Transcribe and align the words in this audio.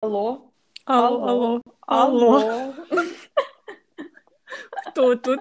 Алло. 0.00 0.52
Алло, 0.84 1.26
алло, 1.26 1.62
алло. 1.80 2.74
Кто 4.86 5.16
тут? 5.16 5.40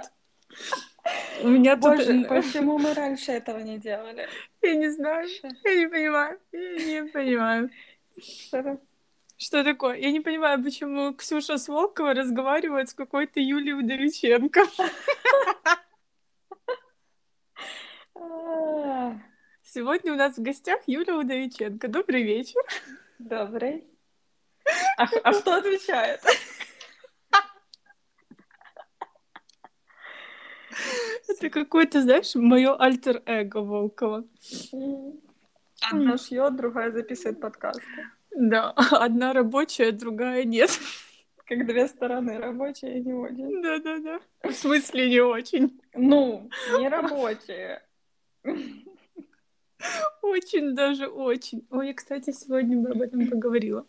У 1.44 1.48
меня 1.48 1.76
Боже, 1.76 2.06
тут... 2.06 2.28
почему 2.28 2.80
мы 2.80 2.96
раньше 2.96 3.34
этого 3.34 3.60
не 3.60 3.78
делали? 3.78 4.28
Я 4.64 4.74
не 4.74 4.90
знаю. 4.90 5.28
Я 5.64 5.76
не 5.76 5.88
понимаю. 5.88 6.40
Я 6.52 7.02
не 7.04 7.10
понимаю. 7.10 7.70
Что? 8.20 8.82
Что 9.38 9.64
такое? 9.64 9.98
Я 9.98 10.12
не 10.12 10.22
понимаю, 10.22 10.64
почему 10.64 11.14
Ксюша 11.14 11.60
Сволкова 11.60 12.16
разговаривает 12.16 12.90
с 12.90 12.96
какой-то 12.96 13.40
Юлией 13.40 13.78
Удовиченко. 13.78 14.62
А, 18.16 19.20
Сегодня 19.62 20.14
у 20.14 20.16
нас 20.16 20.36
в 20.36 20.42
гостях 20.42 20.82
Юлия 20.88 21.14
Удовиченко. 21.14 21.88
Добрый 21.88 22.24
вечер. 22.24 22.64
Добрый. 23.20 23.86
А, 24.98 25.06
а 25.24 25.34
кто 25.34 25.56
отвечает? 25.56 26.22
Это 31.28 31.50
какой-то, 31.50 32.02
знаешь, 32.02 32.36
мое 32.36 32.76
альтер-эго 32.76 33.58
Волкова. 33.58 34.26
Одна 35.82 36.18
шьет, 36.18 36.56
другая 36.56 36.92
записывает 36.92 37.40
подкасты. 37.40 37.84
Да, 38.36 38.72
одна 38.92 39.34
рабочая, 39.34 39.92
другая 39.92 40.44
нет. 40.44 40.72
Как 41.46 41.66
две 41.66 41.88
стороны, 41.88 42.38
рабочие 42.38 42.98
и 42.98 43.02
не 43.02 43.14
очень. 43.14 43.62
Да-да-да. 43.62 44.20
В 44.44 44.54
смысле 44.54 45.10
не 45.10 45.22
очень. 45.22 45.80
Ну, 45.94 46.50
не 46.78 46.90
рабочие. 46.90 47.82
Очень 50.22 50.76
даже 50.76 51.08
очень. 51.08 51.66
Ой, 51.70 51.88
я, 51.88 51.94
кстати, 51.94 52.32
сегодня 52.32 52.78
бы 52.78 52.90
об 52.90 53.02
этом 53.02 53.28
поговорила. 53.30 53.86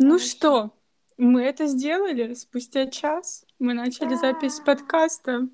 Ну 0.00 0.14
Хорошо. 0.14 0.26
что, 0.26 0.74
мы 1.18 1.44
это 1.44 1.66
сделали 1.68 2.34
спустя 2.34 2.88
час. 2.88 3.46
Мы 3.60 3.74
начали 3.74 4.16
запись 4.16 4.58
подкаста. 4.58 5.46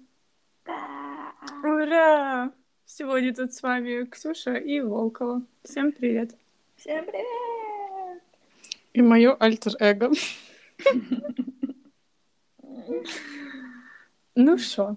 Ура! 1.63 2.51
Сегодня 2.87 3.35
тут 3.35 3.53
с 3.53 3.63
вами 3.63 4.07
Ксюша 4.07 4.55
и 4.55 4.81
Волкова. 4.81 5.43
Всем 5.63 5.93
привет. 5.93 6.35
Всем 6.77 7.05
привет! 7.05 8.23
И 8.95 9.03
мое 9.03 9.35
альтер-эго. 9.35 10.11
Ну 14.37 14.57
что, 14.57 14.97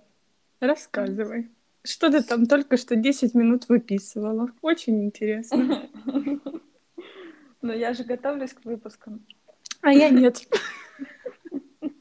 рассказывай. 0.61 1.49
Что 1.83 2.09
ты 2.09 2.23
там 2.23 2.45
только 2.45 2.77
что 2.77 2.95
10 2.95 3.33
минут 3.33 3.67
выписывала? 3.67 4.51
Очень 4.61 5.03
интересно. 5.03 5.89
Ну, 7.63 7.73
я 7.73 7.93
же 7.93 8.03
готовлюсь 8.03 8.53
к 8.53 8.65
выпускам. 8.65 9.25
А 9.81 9.91
я 9.93 10.09
нет. 10.09 10.45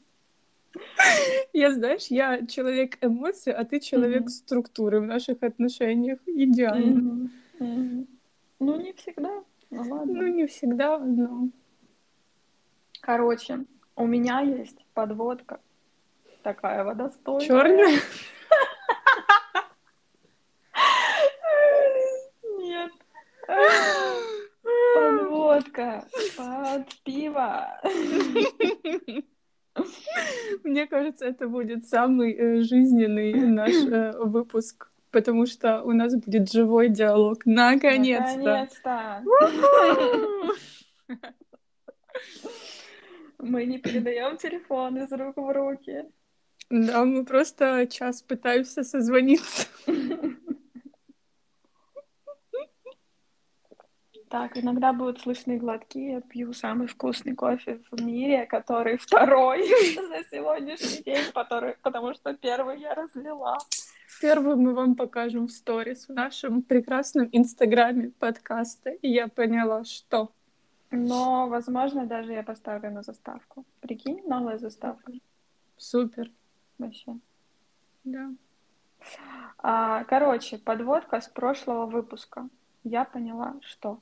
Я, 1.53 1.71
знаешь, 1.71 2.07
я 2.07 2.45
человек 2.47 2.97
эмоций, 3.01 3.53
а 3.53 3.63
ты 3.65 3.79
человек 3.79 4.29
структуры 4.29 4.99
в 5.01 5.05
наших 5.05 5.43
отношениях. 5.43 6.19
Идеально. 6.25 7.29
Ну, 7.59 8.05
не 8.59 8.93
всегда. 8.93 9.43
Ну, 9.69 9.89
ладно. 9.89 10.13
Ну, 10.13 10.27
не 10.27 10.47
всегда, 10.47 10.97
но... 10.97 11.49
Короче, 13.01 13.65
у 13.95 14.07
меня 14.07 14.39
есть 14.41 14.85
подводка. 14.93 15.59
Такая 16.41 16.83
водостойкая. 16.83 17.47
Черная? 17.47 17.99
Нет. 22.59 22.91
Подводка 25.73 26.07
под 26.37 26.87
пиво. 27.03 27.79
Мне 30.63 30.87
кажется, 30.87 31.25
это 31.25 31.47
будет 31.47 31.85
самый 31.87 32.33
э, 32.33 32.61
жизненный 32.61 33.33
наш 33.33 33.71
э, 33.71 34.11
выпуск, 34.19 34.91
потому 35.11 35.47
что 35.47 35.81
у 35.83 35.91
нас 35.93 36.15
будет 36.15 36.51
живой 36.51 36.89
диалог. 36.89 37.45
Наконец-то! 37.45 38.37
Наконец-то. 38.37 39.23
Мы 43.39 43.65
не 43.65 43.79
передаем 43.79 44.37
телефон 44.37 44.97
из 45.03 45.11
рук 45.11 45.37
в 45.37 45.51
руки. 45.51 46.05
Да, 46.69 47.03
мы 47.03 47.25
просто 47.25 47.87
час 47.87 48.21
пытаемся 48.21 48.83
созвониться. 48.83 49.67
Так, 54.33 54.57
иногда 54.57 54.93
будут 54.93 55.21
слышны 55.21 55.59
глотки. 55.59 55.99
Я 55.99 56.21
пью 56.21 56.53
самый 56.53 56.87
вкусный 56.87 57.35
кофе 57.35 57.79
в 57.91 58.01
мире, 58.01 58.47
который 58.47 58.97
второй 58.97 59.61
за 59.95 60.23
сегодняшний 60.31 61.03
день, 61.03 61.31
который, 61.31 61.75
потому 61.83 62.15
что 62.15 62.33
первый 62.33 62.79
я 62.79 62.95
разлила. 62.95 63.59
Первый 64.19 64.55
мы 64.55 64.73
вам 64.73 64.95
покажем 64.95 65.45
в 65.45 65.51
сторис 65.51 66.07
в 66.07 66.13
нашем 66.13 66.63
прекрасном 66.63 67.29
инстаграме 67.31 68.09
подкаста. 68.09 68.89
И 68.89 69.07
я 69.07 69.27
поняла, 69.27 69.83
что 69.83 70.31
Но, 70.89 71.47
возможно, 71.47 72.07
даже 72.07 72.33
я 72.33 72.41
поставлю 72.41 72.89
на 72.89 73.03
заставку. 73.03 73.65
Прикинь, 73.81 74.23
новая 74.25 74.57
заставка. 74.57 75.11
супер. 75.77 76.31
Вообще. 76.79 77.19
Да. 78.03 78.31
А, 79.59 80.03
короче, 80.05 80.57
подводка 80.57 81.21
с 81.21 81.27
прошлого 81.27 81.85
выпуска. 81.85 82.49
Я 82.83 83.05
поняла, 83.05 83.53
что 83.61 83.99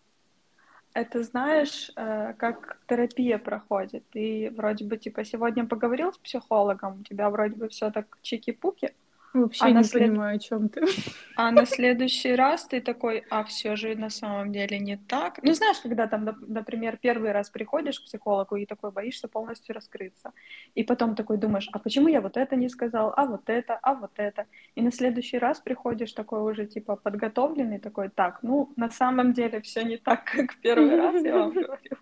это 0.93 1.23
знаешь, 1.23 1.91
э, 1.95 2.33
как 2.37 2.79
терапия 2.87 3.37
проходит. 3.37 4.03
Ты 4.11 4.51
вроде 4.55 4.85
бы 4.85 4.97
типа 4.97 5.23
сегодня 5.23 5.65
поговорил 5.65 6.11
с 6.11 6.17
психологом, 6.17 7.01
у 7.01 7.03
тебя 7.03 7.29
вроде 7.29 7.55
бы 7.55 7.69
все 7.69 7.91
так 7.91 8.17
чики-пуки, 8.21 8.93
Вообще 9.33 9.65
А 9.65 9.71
не 9.71 9.83
след- 9.83 10.09
понимаю, 10.09 10.35
о 10.35 10.39
чем 10.39 10.67
ты. 10.69 10.81
а 11.37 11.51
на 11.51 11.65
следующий 11.65 12.35
раз 12.35 12.65
ты 12.65 12.81
такой, 12.81 13.23
а 13.29 13.43
все 13.43 13.75
же 13.75 13.95
на 13.95 14.09
самом 14.09 14.51
деле 14.51 14.77
не 14.79 14.97
так. 14.97 15.39
Ну, 15.41 15.53
знаешь, 15.53 15.77
когда 15.79 16.07
там, 16.07 16.25
например, 16.47 16.97
первый 16.97 17.31
раз 17.31 17.49
приходишь 17.49 17.99
к 17.99 18.05
психологу 18.05 18.57
и 18.57 18.65
такой 18.65 18.91
боишься 18.91 19.27
полностью 19.27 19.73
раскрыться. 19.75 20.33
И 20.75 20.83
потом 20.83 21.15
такой 21.15 21.37
думаешь, 21.37 21.69
а 21.71 21.79
почему 21.79 22.09
я 22.09 22.19
вот 22.21 22.35
это 22.35 22.55
не 22.55 22.69
сказал, 22.69 23.13
а 23.15 23.25
вот 23.25 23.49
это, 23.49 23.79
а 23.81 23.93
вот 23.93 24.11
это. 24.17 24.45
И 24.75 24.81
на 24.81 24.91
следующий 24.91 25.37
раз 25.39 25.59
приходишь 25.59 26.11
такой 26.11 26.51
уже 26.51 26.65
типа 26.65 26.95
подготовленный, 26.95 27.79
такой, 27.79 28.09
так, 28.09 28.39
ну, 28.43 28.73
на 28.75 28.89
самом 28.89 29.33
деле 29.33 29.61
все 29.61 29.83
не 29.83 29.97
так, 29.97 30.25
как 30.25 30.55
первый 30.57 30.95
раз 30.97 31.23
я 31.23 31.37
вам 31.37 31.51
говорю. 31.53 31.97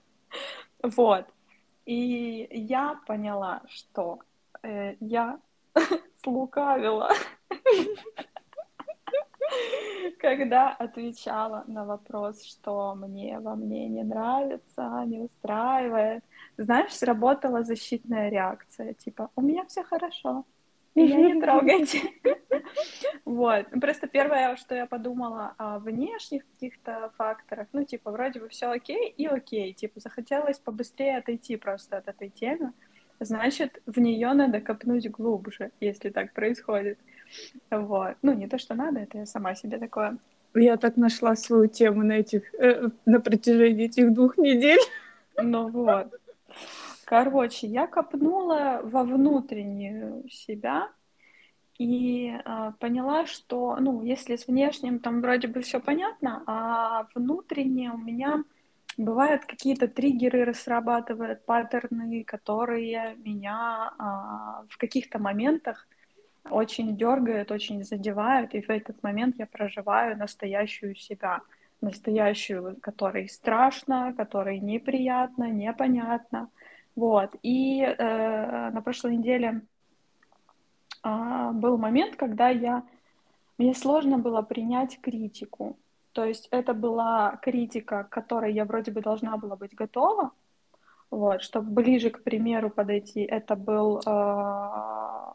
Вот. 0.81 1.25
И 1.85 2.47
я 2.51 2.99
поняла, 3.07 3.61
что 3.67 4.19
э, 4.63 4.95
я 4.99 5.39
слукавила, 6.23 7.11
когда 10.19 10.69
отвечала 10.69 11.63
на 11.67 11.85
вопрос, 11.85 12.43
что 12.43 12.95
мне 12.95 13.39
во 13.39 13.55
мне 13.55 13.87
не 13.87 14.03
нравится, 14.03 15.03
не 15.05 15.19
устраивает. 15.19 16.23
Знаешь, 16.57 16.93
сработала 16.93 17.63
защитная 17.63 18.29
реакция, 18.29 18.93
типа, 18.93 19.29
у 19.35 19.41
меня 19.41 19.65
все 19.65 19.83
хорошо, 19.83 20.45
меня 20.95 21.33
не 21.33 21.41
трогайте. 21.41 22.01
Вот. 23.25 23.67
Ну, 23.71 23.79
Просто 23.79 24.07
первое, 24.07 24.55
что 24.55 24.75
я 24.75 24.85
подумала 24.85 25.53
о 25.57 25.79
внешних 25.79 26.43
каких-то 26.51 27.11
факторах, 27.17 27.67
ну, 27.73 27.83
типа, 27.83 28.11
вроде 28.11 28.39
бы 28.39 28.49
все 28.49 28.67
окей 28.67 29.09
и 29.09 29.25
окей, 29.25 29.73
типа, 29.73 29.99
захотелось 29.99 30.59
побыстрее 30.59 31.17
отойти 31.17 31.57
просто 31.57 31.97
от 31.97 32.07
этой 32.07 32.29
темы, 32.29 32.73
значит, 33.19 33.81
в 33.85 33.99
нее 33.99 34.33
надо 34.33 34.61
копнуть 34.61 35.09
глубже, 35.09 35.71
если 35.79 36.09
так 36.09 36.33
происходит. 36.33 36.99
Вот. 37.69 38.15
Ну, 38.21 38.33
не 38.33 38.47
то, 38.47 38.57
что 38.57 38.75
надо, 38.75 38.99
это 38.99 39.19
я 39.19 39.25
сама 39.25 39.55
себе 39.55 39.77
такое. 39.77 40.17
Я 40.55 40.77
так 40.77 40.97
нашла 40.97 41.35
свою 41.35 41.67
тему 41.67 42.03
на 42.03 42.13
этих 42.13 42.53
э, 42.55 42.89
на 43.05 43.19
протяжении 43.19 43.85
этих 43.85 44.13
двух 44.13 44.37
недель. 44.37 44.79
Ну 45.37 45.69
вот. 45.69 46.13
Короче, 47.05 47.67
я 47.67 47.87
копнула 47.87 48.81
во 48.83 49.03
внутреннюю 49.03 50.27
себя 50.29 50.89
и 51.79 52.31
а, 52.45 52.73
поняла, 52.73 53.25
что, 53.25 53.77
ну, 53.79 54.03
если 54.03 54.35
с 54.35 54.47
внешним 54.47 54.99
там 54.99 55.21
вроде 55.21 55.47
бы 55.47 55.61
все 55.61 55.79
понятно, 55.79 56.43
а 56.45 57.07
внутренне 57.15 57.91
у 57.91 57.97
меня 57.97 58.43
бывают 58.97 59.45
какие-то 59.45 59.87
триггеры, 59.87 60.53
срабатывают 60.53 61.45
паттерны, 61.45 62.23
которые 62.23 63.15
меня 63.17 63.93
а, 63.97 64.65
в 64.69 64.77
каких-то 64.77 65.19
моментах 65.19 65.87
очень 66.49 66.97
дергают, 66.97 67.51
очень 67.51 67.83
задевают, 67.83 68.53
и 68.55 68.61
в 68.61 68.69
этот 68.69 69.01
момент 69.03 69.35
я 69.37 69.45
проживаю 69.45 70.17
настоящую 70.17 70.95
себя, 70.95 71.41
настоящую, 71.81 72.77
которой 72.81 73.29
страшно, 73.29 74.13
которой 74.17 74.59
неприятно, 74.59 75.49
непонятно. 75.49 76.49
Вот. 76.95 77.35
И 77.43 77.81
э, 77.81 78.69
на 78.71 78.81
прошлой 78.81 79.17
неделе 79.17 79.61
а, 81.03 81.51
был 81.51 81.77
момент, 81.77 82.15
когда 82.15 82.49
я 82.49 82.83
мне 83.59 83.73
сложно 83.73 84.17
было 84.17 84.41
принять 84.41 84.99
критику. 85.01 85.77
То 86.13 86.25
есть 86.25 86.47
это 86.51 86.73
была 86.73 87.37
критика, 87.41 88.03
к 88.03 88.09
которой 88.09 88.53
я 88.53 88.65
вроде 88.65 88.91
бы 88.91 89.01
должна 89.01 89.37
была 89.37 89.55
быть 89.55 89.75
готова, 89.75 90.31
Вот, 91.11 91.41
чтобы 91.41 91.71
ближе 91.71 92.09
к 92.09 92.23
примеру 92.23 92.69
подойти, 92.69 93.21
это 93.21 93.55
был 93.55 93.99
э, 94.05 95.33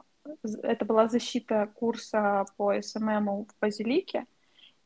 это 0.63 0.85
была 0.85 1.09
защита 1.09 1.69
курса 1.75 2.45
по 2.57 2.81
SMM 2.81 3.45
в 3.45 3.61
Базилике, 3.61 4.27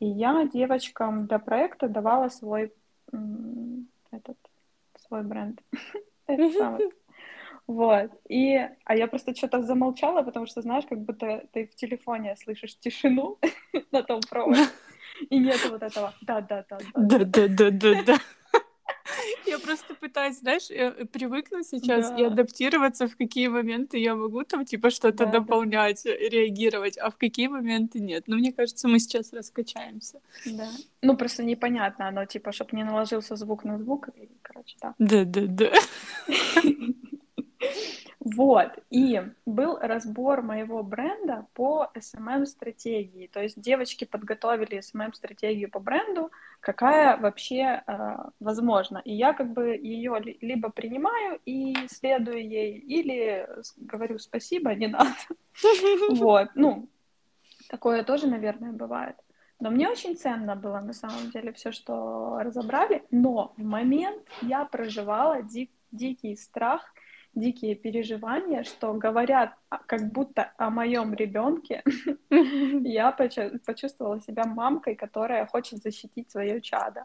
и 0.00 0.06
я 0.06 0.46
девочкам 0.46 1.26
для 1.26 1.38
проекта 1.38 1.88
давала 1.88 2.29
свой 2.29 2.73
этот 4.11 4.37
свой 5.06 5.23
бренд. 5.23 5.61
Вот. 7.67 8.11
И, 8.31 8.67
а 8.85 8.96
я 8.96 9.06
просто 9.08 9.35
что-то 9.35 9.62
замолчала, 9.62 10.23
потому 10.23 10.46
что, 10.46 10.62
знаешь, 10.62 10.87
как 10.88 11.00
будто 11.00 11.46
ты 11.52 11.67
в 11.67 11.75
телефоне 11.75 12.35
слышишь 12.37 12.79
тишину 12.79 13.38
на 13.93 14.02
том 14.02 14.23
проводе. 14.23 14.62
И 15.31 15.38
нет 15.38 15.61
вот 15.70 15.82
этого 15.82 16.15
да-да-да. 16.23 16.79
Да-да-да-да-да. 16.94 18.19
Я 19.47 19.59
просто 19.59 19.94
пытаюсь, 19.94 20.38
знаешь, 20.38 20.70
э, 20.70 21.06
привыкнуть 21.06 21.67
сейчас 21.67 22.11
да. 22.11 22.17
и 22.17 22.25
адаптироваться, 22.25 23.09
в 23.09 23.17
какие 23.17 23.49
моменты 23.49 23.99
я 23.99 24.15
могу 24.15 24.44
там, 24.44 24.65
типа, 24.65 24.91
что-то 24.91 25.25
да, 25.25 25.32
дополнять, 25.32 26.03
да. 26.05 26.11
реагировать, 26.11 26.99
а 26.99 27.11
в 27.11 27.17
какие 27.17 27.49
моменты 27.49 28.00
нет. 28.00 28.25
Но 28.26 28.37
мне 28.37 28.53
кажется, 28.53 28.88
мы 28.88 28.99
сейчас 28.99 29.32
раскачаемся. 29.32 30.20
Да. 30.44 30.69
Ну, 31.03 31.17
просто 31.17 31.43
непонятно, 31.43 32.09
оно, 32.09 32.25
типа, 32.26 32.53
чтобы 32.53 32.76
не 32.76 32.85
наложился 32.85 33.37
звук 33.37 33.64
на 33.64 33.79
звук, 33.79 34.09
и, 34.17 34.29
короче, 34.43 34.76
да. 34.81 34.94
Да-да-да. 34.99 35.73
Вот, 38.35 38.79
и 38.91 39.23
был 39.47 39.79
разбор 39.81 40.43
моего 40.43 40.83
бренда 40.83 41.47
по 41.55 41.91
SMM-стратегии. 41.95 43.29
То 43.29 43.43
есть 43.43 43.61
девочки 43.61 44.05
подготовили 44.05 44.81
SMM-стратегию 44.81 45.71
по 45.71 45.79
бренду, 45.79 46.31
какая 46.61 47.17
вообще 47.17 47.83
э, 47.87 48.17
возможна. 48.41 49.01
И 49.05 49.15
я 49.15 49.33
как 49.33 49.53
бы 49.53 49.77
ее 49.77 50.21
либо 50.41 50.71
принимаю 50.71 51.41
и 51.45 51.77
следую 51.89 52.47
ей, 52.49 52.79
или 52.79 53.49
говорю 53.77 54.19
спасибо, 54.19 54.75
не 54.75 54.89
надо. 54.89 55.11
Вот, 56.11 56.51
ну, 56.55 56.89
такое 57.69 58.03
тоже, 58.03 58.27
наверное, 58.27 58.73
бывает. 58.73 59.17
Но 59.61 59.71
мне 59.71 59.89
очень 59.89 60.17
ценно 60.17 60.55
было 60.55 60.81
на 60.81 60.93
самом 60.93 61.31
деле 61.31 61.53
все, 61.53 61.73
что 61.73 62.39
разобрали, 62.41 63.05
но 63.11 63.55
в 63.57 63.65
момент 63.65 64.23
я 64.43 64.65
проживала 64.65 65.43
дик, 65.43 65.71
дикий 65.91 66.37
страх 66.37 66.95
дикие 67.38 67.75
переживания, 67.75 68.62
что 68.64 68.93
говорят 68.94 69.55
как 69.87 70.12
будто 70.12 70.52
о 70.56 70.70
моем 70.70 71.14
ребенке. 71.14 71.82
Я 72.31 73.12
почувствовала 73.67 74.20
себя 74.20 74.44
мамкой, 74.44 74.94
которая 74.94 75.46
хочет 75.46 75.82
защитить 75.82 76.31
свое 76.31 76.61
чадо. 76.61 77.05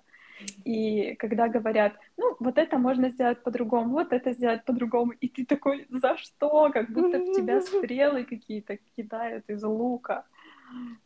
И 0.65 1.15
когда 1.15 1.47
говорят, 1.47 1.94
ну, 2.18 2.35
вот 2.39 2.57
это 2.57 2.77
можно 2.77 3.09
сделать 3.09 3.44
по-другому, 3.44 3.94
вот 3.94 4.13
это 4.13 4.33
сделать 4.33 4.65
по-другому, 4.65 5.12
и 5.12 5.27
ты 5.27 5.45
такой, 5.45 5.88
за 5.89 6.18
что? 6.18 6.69
Как 6.71 6.89
будто 6.89 7.19
в 7.19 7.35
тебя 7.35 7.62
стрелы 7.62 8.24
какие-то 8.24 8.77
кидают 8.97 9.50
из 9.50 9.63
лука. 9.63 10.25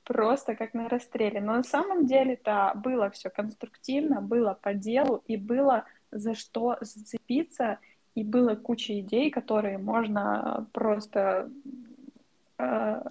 Просто 0.04 0.56
как 0.56 0.74
на 0.74 0.88
расстреле. 0.88 1.42
Но 1.42 1.54
на 1.58 1.64
самом 1.64 2.06
деле-то 2.06 2.72
было 2.76 3.10
все 3.10 3.30
конструктивно, 3.30 4.22
было 4.22 4.58
по 4.62 4.74
делу, 4.74 5.24
и 5.28 5.38
было 5.38 5.86
за 6.12 6.36
что 6.36 6.78
зацепиться 6.82 7.80
и 8.18 8.24
было 8.24 8.56
куча 8.56 9.00
идей, 9.00 9.30
которые 9.30 9.78
можно 9.78 10.66
просто 10.72 11.52
э, 12.58 13.02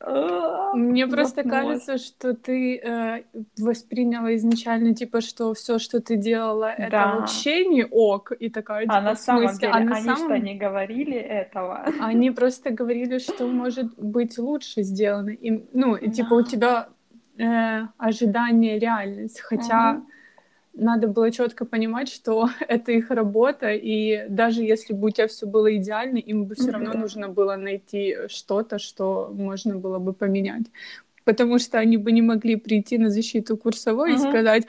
э, 0.00 0.70
мне 0.72 1.06
просто 1.06 1.42
кажется, 1.42 1.98
что 1.98 2.32
ты 2.32 2.78
э, 2.78 3.22
восприняла 3.58 4.34
изначально, 4.36 4.94
типа, 4.94 5.20
что 5.20 5.52
все, 5.52 5.78
что 5.78 6.00
ты 6.00 6.16
делала, 6.16 6.74
да. 6.78 6.84
это 6.84 6.96
вообще 7.18 7.66
не 7.66 7.84
ок, 7.84 8.32
и 8.32 8.48
такая, 8.48 8.84
типа, 8.84 8.96
а 8.96 9.02
на 9.02 9.14
самом 9.14 9.48
смысле, 9.48 9.58
деле, 9.60 9.72
а 9.72 9.80
на 9.80 9.96
они 9.96 10.04
самом... 10.06 10.24
что, 10.24 10.38
не 10.38 10.54
говорили 10.54 11.18
этого? 11.18 11.84
Они 12.00 12.30
просто 12.30 12.70
говорили, 12.70 13.18
что 13.18 13.46
может 13.46 13.94
быть 13.98 14.38
лучше 14.38 14.84
сделано, 14.84 15.30
и, 15.30 15.66
ну, 15.74 15.96
и, 15.96 16.10
типа, 16.10 16.32
у 16.32 16.42
тебя 16.42 16.88
э, 17.36 17.82
ожидание 17.98 18.78
реальность, 18.78 19.40
хотя... 19.40 19.98
Угу 19.98 20.06
надо 20.74 21.08
было 21.08 21.30
четко 21.30 21.64
понимать, 21.64 22.08
что 22.08 22.48
это 22.68 22.92
их 22.92 23.10
работа, 23.10 23.72
и 23.72 24.26
даже 24.28 24.62
если 24.62 24.92
бы 24.92 25.08
у 25.08 25.10
тебя 25.10 25.28
все 25.28 25.46
было 25.46 25.74
идеально, 25.76 26.18
им 26.18 26.44
бы 26.44 26.54
все 26.54 26.70
равно 26.70 26.92
нужно 26.94 27.28
было 27.28 27.56
найти 27.56 28.16
что-то, 28.28 28.78
что 28.78 29.30
можно 29.32 29.76
было 29.76 29.98
бы 29.98 30.12
поменять. 30.12 30.66
Потому 31.24 31.58
что 31.58 31.78
они 31.78 31.96
бы 31.96 32.12
не 32.12 32.22
могли 32.22 32.56
прийти 32.56 32.98
на 32.98 33.10
защиту 33.10 33.56
курсовой 33.56 34.12
uh-huh. 34.12 34.16
и 34.16 34.18
сказать, 34.18 34.66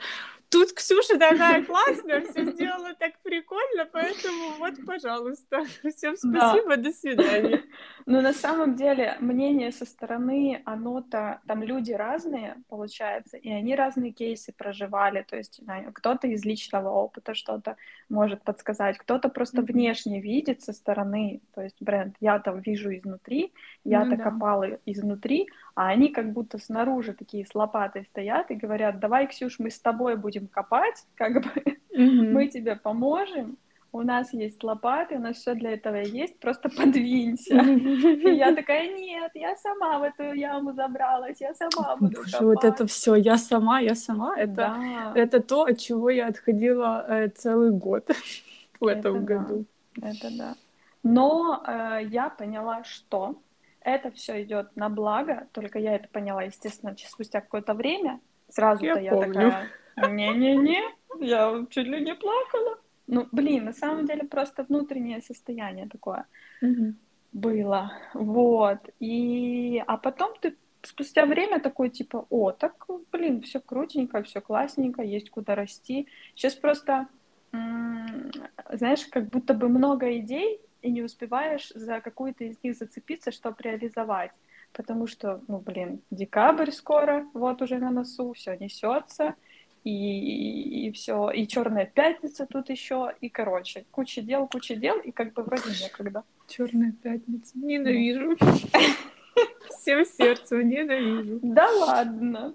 тут 0.52 0.72
Ксюша 0.74 1.18
такая 1.18 1.64
классная, 1.66 2.20
все 2.20 2.44
сделала 2.52 2.94
так 2.98 3.12
прикольно, 3.22 3.88
поэтому 3.90 4.52
вот, 4.58 4.74
пожалуйста, 4.86 5.64
всем 5.96 6.16
спасибо, 6.16 6.76
да. 6.76 6.82
до 6.82 6.92
свидания. 6.92 7.62
Но 8.06 8.20
на 8.20 8.32
самом 8.32 8.74
деле 8.74 9.16
мнение 9.20 9.72
со 9.72 9.84
стороны, 9.84 10.62
оно-то, 10.64 11.40
там 11.46 11.62
люди 11.62 11.92
разные, 11.92 12.56
получается, 12.68 13.36
и 13.36 13.50
они 13.50 13.74
разные 13.74 14.12
кейсы 14.12 14.52
проживали, 14.52 15.24
то 15.28 15.36
есть 15.36 15.60
кто-то 15.92 16.26
из 16.26 16.44
личного 16.44 16.88
опыта 16.90 17.34
что-то 17.34 17.76
может 18.08 18.42
подсказать, 18.42 18.98
кто-то 18.98 19.28
просто 19.28 19.62
внешне 19.62 20.20
видит 20.20 20.62
со 20.62 20.72
стороны, 20.72 21.40
то 21.54 21.62
есть 21.62 21.80
бренд, 21.80 22.16
я 22.20 22.38
там 22.38 22.60
вижу 22.60 22.94
изнутри, 22.94 23.52
я-то 23.84 24.10
ну, 24.10 24.16
да. 24.16 24.22
копала 24.24 24.78
изнутри, 24.86 25.48
а 25.74 25.88
они 25.88 26.08
как 26.08 26.32
будто 26.32 26.58
снаружи 26.58 27.12
такие 27.12 27.46
с 27.46 27.54
лопатой 27.54 28.04
стоят 28.04 28.50
и 28.50 28.54
говорят, 28.54 28.98
давай, 28.98 29.26
Ксюш, 29.26 29.58
мы 29.58 29.70
с 29.70 29.80
тобой 29.80 30.16
будем 30.16 30.48
копать, 30.48 31.06
как 31.14 31.34
бы 31.34 31.50
mm-hmm. 31.96 32.30
мы 32.32 32.48
тебе 32.48 32.76
поможем, 32.76 33.56
у 33.92 34.02
нас 34.02 34.32
есть 34.32 34.64
лопаты, 34.64 35.16
у 35.16 35.20
нас 35.20 35.36
все 35.36 35.54
для 35.54 35.72
этого 35.74 35.96
есть, 35.96 36.40
просто 36.40 36.68
подвинься. 36.76 37.54
И 37.54 38.34
я 38.34 38.54
такая, 38.56 38.88
нет, 38.88 39.30
я 39.34 39.54
сама 39.56 39.98
в 39.98 40.02
эту 40.02 40.32
яму 40.32 40.72
забралась, 40.72 41.40
я 41.40 41.54
сама 41.54 41.96
буду 41.96 42.16
Боже, 42.16 42.32
копать. 42.32 42.46
вот 42.46 42.64
это 42.64 42.86
все, 42.86 43.14
я 43.14 43.36
сама, 43.36 43.80
я 43.80 43.94
сама, 43.94 44.36
это, 44.36 44.54
да. 44.54 45.12
это 45.14 45.40
то, 45.40 45.64
от 45.64 45.78
чего 45.78 46.10
я 46.10 46.28
отходила 46.28 47.04
э, 47.06 47.28
целый 47.28 47.70
год 47.70 48.10
в 48.80 48.86
этом 48.86 49.16
это 49.16 49.24
году. 49.24 49.64
Да. 49.96 50.08
Это 50.08 50.38
да. 50.38 50.54
Но 51.02 51.62
э, 51.66 52.00
я 52.04 52.30
поняла, 52.30 52.84
что 52.84 53.36
это 53.80 54.10
все 54.10 54.42
идет 54.42 54.74
на 54.76 54.88
благо, 54.88 55.48
только 55.52 55.78
я 55.78 55.96
это 55.96 56.08
поняла, 56.08 56.44
естественно, 56.44 56.94
спустя 56.96 57.40
какое-то 57.40 57.74
время. 57.74 58.20
Сразу-то 58.48 58.86
я, 58.86 59.00
я 59.00 59.16
такая, 59.16 59.68
не-не-не, 59.96 60.82
я 61.20 61.66
чуть 61.70 61.86
ли 61.86 62.04
не 62.04 62.14
плакала. 62.14 62.78
Ну, 63.06 63.28
блин, 63.32 63.64
на 63.64 63.72
самом 63.72 64.06
деле 64.06 64.24
просто 64.24 64.62
внутреннее 64.62 65.20
состояние 65.22 65.88
такое 65.88 66.26
mm-hmm. 66.62 66.94
было. 67.32 67.92
Вот. 68.14 68.78
И... 69.00 69.82
А 69.86 69.96
потом 69.96 70.34
ты 70.40 70.56
спустя 70.82 71.26
время 71.26 71.60
такой, 71.60 71.90
типа, 71.90 72.26
о, 72.30 72.52
так, 72.52 72.86
блин, 73.10 73.40
все 73.42 73.60
крутенько, 73.60 74.22
все 74.22 74.40
классненько, 74.40 75.02
есть 75.02 75.30
куда 75.30 75.54
расти. 75.54 76.08
Сейчас 76.34 76.54
просто, 76.54 77.08
знаешь, 77.52 79.06
как 79.06 79.28
будто 79.28 79.54
бы 79.54 79.68
много 79.68 80.18
идей, 80.18 80.60
и 80.82 80.90
не 80.90 81.02
успеваешь 81.02 81.70
за 81.74 82.00
какую-то 82.00 82.44
из 82.44 82.56
них 82.62 82.76
зацепиться, 82.76 83.30
чтобы 83.30 83.56
реализовать. 83.60 84.32
Потому 84.72 85.06
что, 85.06 85.40
ну, 85.48 85.58
блин, 85.58 86.00
декабрь 86.10 86.70
скоро, 86.70 87.26
вот 87.34 87.62
уже 87.62 87.78
на 87.78 87.90
носу, 87.90 88.32
все 88.32 88.56
несется, 88.56 89.34
и, 89.84 90.86
и 90.86 90.92
все, 90.92 91.30
и 91.30 91.46
черная 91.46 91.86
пятница 91.86 92.46
тут 92.46 92.70
еще, 92.70 93.12
и 93.20 93.28
короче, 93.28 93.84
куча 93.90 94.22
дел, 94.22 94.46
куча 94.46 94.76
дел, 94.76 94.98
и 95.00 95.10
как 95.10 95.32
бы 95.32 95.42
вроде 95.42 95.70
некогда. 95.82 96.22
Черная 96.48 96.92
пятница, 96.92 97.58
ненавижу. 97.58 98.36
Всем 99.70 100.04
сердцем 100.04 100.68
ненавижу. 100.68 101.40
Да 101.42 101.70
ладно. 101.70 102.54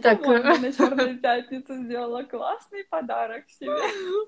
Так, 0.00 0.24
на 0.24 0.72
Черную 0.72 1.18
пятницу 1.18 1.74
сделала 1.74 2.22
классный 2.22 2.84
подарок 2.84 3.44
себе. 3.50 3.76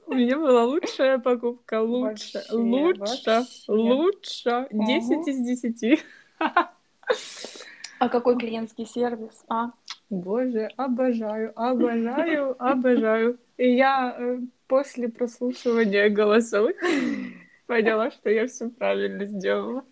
У 0.06 0.14
меня 0.14 0.36
была 0.36 0.64
лучшая 0.64 1.18
покупка, 1.18 1.80
лучше, 1.80 2.42
лучше, 2.50 3.44
лучше, 3.68 4.66
10 4.70 5.28
из 5.28 5.62
10. 5.62 6.04
А 8.04 8.08
какой 8.10 8.36
клиентский 8.36 8.84
сервис, 8.84 9.44
а? 9.48 9.70
Боже, 10.10 10.68
обожаю, 10.76 11.58
обожаю, 11.58 12.54
обожаю. 12.58 13.38
И 13.56 13.76
я 13.76 14.14
э, 14.18 14.40
после 14.66 15.08
прослушивания 15.08 16.10
голосовых 16.10 16.76
поняла, 17.66 18.10
что 18.10 18.28
я 18.28 18.46
все 18.46 18.68
правильно 18.68 19.24
сделала. 19.24 19.84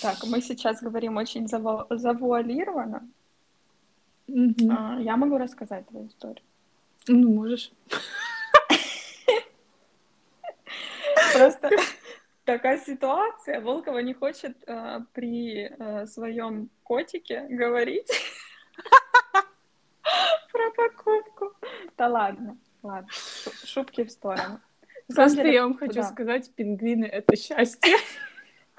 Так, 0.00 0.18
мы 0.28 0.40
сейчас 0.40 0.80
говорим 0.80 1.16
очень 1.16 1.46
заву- 1.46 1.86
завуалированно. 1.90 3.08
Mm-hmm. 4.28 4.70
А, 4.70 5.00
я 5.00 5.16
могу 5.16 5.38
рассказать 5.38 5.88
твою 5.88 6.06
историю. 6.06 6.44
Ну, 7.08 7.34
можешь. 7.34 7.72
Просто 11.34 11.70
такая 12.46 12.78
ситуация. 12.78 13.60
Волкова 13.60 13.98
не 13.98 14.14
хочет 14.14 14.56
э, 14.66 15.00
при 15.12 15.68
э, 15.68 16.06
своем 16.06 16.70
котике 16.82 17.46
говорить 17.50 18.10
про 20.52 20.70
покупку. 20.70 21.52
Да 21.98 22.08
ладно, 22.08 22.56
ладно, 22.82 23.08
шутки 23.64 24.04
в 24.04 24.10
сторону. 24.10 24.60
Просто 25.14 25.42
я 25.42 25.62
вам 25.62 25.76
хочу 25.76 26.02
сказать, 26.02 26.50
пингвины— 26.54 27.04
это 27.12 27.36
счастье. 27.36 27.96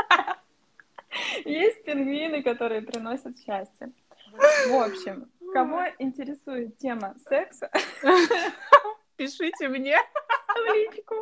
Есть 1.46 1.84
пингвины, 1.84 2.44
которые 2.44 2.82
приносят 2.82 3.38
счастье. 3.40 3.92
В 4.68 4.74
общем, 4.74 5.32
кого 5.54 5.84
интересует 6.00 6.78
тема 6.78 7.16
секса, 7.30 7.72
пишите 9.16 9.70
мне 9.70 9.98
в 10.48 10.74
личку. 10.74 11.16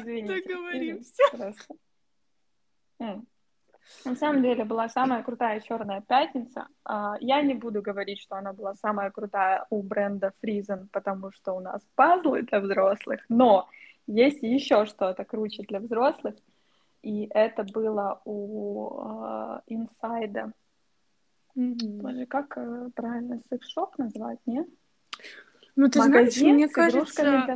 Извините. 0.00 0.42
Договоримся. 0.42 1.22
На 4.04 4.16
самом 4.16 4.42
деле 4.42 4.64
была 4.64 4.88
самая 4.88 5.22
крутая 5.22 5.60
черная 5.60 6.00
пятница. 6.00 6.66
А, 6.84 7.16
я 7.20 7.40
не 7.42 7.54
буду 7.54 7.82
говорить, 7.82 8.20
что 8.20 8.36
она 8.36 8.52
была 8.52 8.74
самая 8.74 9.10
крутая 9.12 9.64
у 9.70 9.80
бренда 9.82 10.32
Friesen, 10.42 10.88
потому 10.90 11.30
что 11.30 11.52
у 11.52 11.60
нас 11.60 11.80
пазлы 11.94 12.42
для 12.42 12.60
взрослых, 12.60 13.24
но 13.28 13.68
есть 14.08 14.42
еще 14.42 14.86
что-то 14.86 15.24
круче 15.24 15.62
для 15.62 15.78
взрослых, 15.78 16.34
и 17.02 17.28
это 17.30 17.62
было 17.62 18.20
у 18.24 19.60
Инсайда. 19.66 20.52
Mm-hmm. 21.56 22.02
Боже, 22.02 22.26
как 22.26 22.58
э, 22.58 22.90
правильно 22.94 23.40
секс-шоп 23.48 23.96
назвать, 23.96 24.38
нет? 24.44 24.68
Ну, 25.76 25.90
ты 25.90 25.98
Магазин 25.98 26.30
знаешь, 26.32 26.54
мне 26.54 26.68
кажется, 26.68 27.46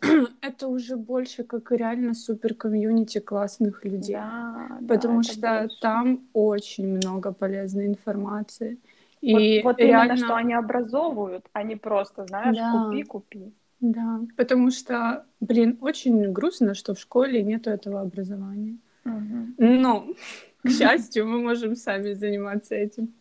это 0.40 0.66
уже 0.66 0.96
больше 0.96 1.44
как 1.44 1.70
реально 1.70 2.14
супер 2.14 2.54
комьюнити 2.54 3.20
классных 3.20 3.84
людей. 3.84 4.16
Да, 4.16 4.78
потому 4.88 5.22
да, 5.22 5.22
что 5.22 5.60
больше. 5.60 5.80
там 5.80 6.28
очень 6.32 6.96
много 6.96 7.32
полезной 7.32 7.86
информации. 7.86 8.78
И 9.20 9.62
вот, 9.62 9.76
вот 9.76 9.78
реально... 9.78 10.12
именно, 10.12 10.26
что 10.26 10.34
они 10.34 10.54
образовывают, 10.54 11.46
а 11.52 11.62
не 11.62 11.76
просто, 11.76 12.26
знаешь, 12.26 12.56
да. 12.56 12.72
купи-купи. 12.72 13.52
Да, 13.80 14.22
потому 14.36 14.72
что, 14.72 15.24
блин, 15.40 15.78
очень 15.80 16.32
грустно, 16.32 16.74
что 16.74 16.94
в 16.94 16.98
школе 16.98 17.44
нету 17.44 17.70
этого 17.70 18.00
образования. 18.00 18.76
Угу. 19.04 19.54
Но, 19.58 20.08
к 20.64 20.68
счастью, 20.68 21.28
мы 21.28 21.40
можем 21.40 21.76
сами 21.76 22.12
заниматься 22.14 22.74
этим. 22.74 23.12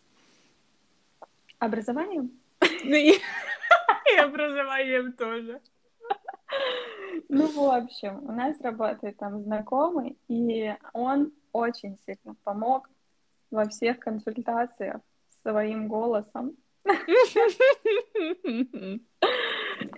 Образованием? 1.59 2.31
И 4.13 4.17
образованием 4.19 5.13
тоже. 5.13 5.61
Ну, 7.29 7.47
в 7.47 7.69
общем, 7.75 8.23
у 8.27 8.31
нас 8.31 8.59
работает 8.61 9.17
там 9.17 9.41
знакомый, 9.41 10.17
и 10.27 10.73
он 10.93 11.33
очень 11.51 11.97
сильно 12.05 12.35
помог 12.43 12.89
во 13.51 13.67
всех 13.67 13.99
консультациях 13.99 15.01
своим 15.41 15.87
голосом. 15.87 16.55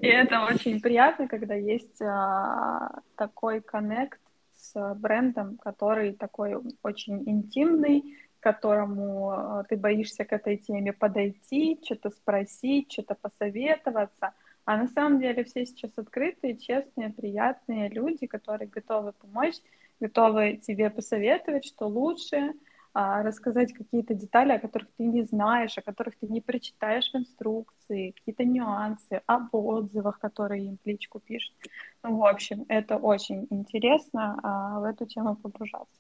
И 0.02 0.08
это 0.08 0.46
очень 0.46 0.82
приятно, 0.82 1.28
когда 1.28 1.56
есть 1.56 2.02
а, 2.02 3.02
такой 3.16 3.62
коннект 3.62 4.20
с 4.56 4.96
брендом, 4.96 5.58
который 5.58 6.14
такой 6.14 6.56
очень 6.84 7.24
интимный, 7.30 8.18
к 8.40 8.44
которому 8.44 9.32
э, 9.32 9.64
ты 9.70 9.78
боишься 9.78 10.26
к 10.26 10.34
этой 10.34 10.58
теме 10.58 10.94
подойти, 10.94 11.80
что-то 11.84 12.10
спросить, 12.10 12.92
что-то 12.92 13.16
посоветоваться. 13.16 14.34
А 14.66 14.78
на 14.78 14.88
самом 14.88 15.20
деле 15.20 15.44
все 15.44 15.66
сейчас 15.66 15.92
открытые, 15.96 16.58
честные, 16.58 17.10
приятные 17.10 17.90
люди, 17.90 18.28
которые 18.28 18.68
готовы 18.68 19.14
помочь, 19.14 19.56
готовы 20.00 20.58
тебе 20.58 20.90
посоветовать, 20.90 21.66
что 21.66 21.88
лучше, 21.88 22.54
а, 22.94 23.24
рассказать 23.24 23.74
какие-то 23.74 24.14
детали, 24.14 24.54
о 24.54 24.60
которых 24.60 24.90
ты 24.98 25.04
не 25.04 25.24
знаешь, 25.24 25.78
о 25.78 25.82
которых 25.82 26.16
ты 26.18 26.28
не 26.28 26.42
прочитаешь 26.42 27.12
в 27.12 27.18
инструкции, 27.18 28.12
какие-то 28.12 28.46
нюансы, 28.46 29.22
об 29.26 29.54
отзывах, 29.54 30.20
которые 30.20 30.66
им 30.66 30.78
в 30.84 30.88
личку 30.88 31.20
пишут. 31.20 31.56
Ну, 32.04 32.18
в 32.18 32.26
общем, 32.26 32.66
это 32.68 32.98
очень 32.98 33.48
интересно 33.50 34.40
а, 34.44 34.80
в 34.80 34.84
эту 34.86 35.06
тему 35.06 35.36
погружаться. 35.36 36.00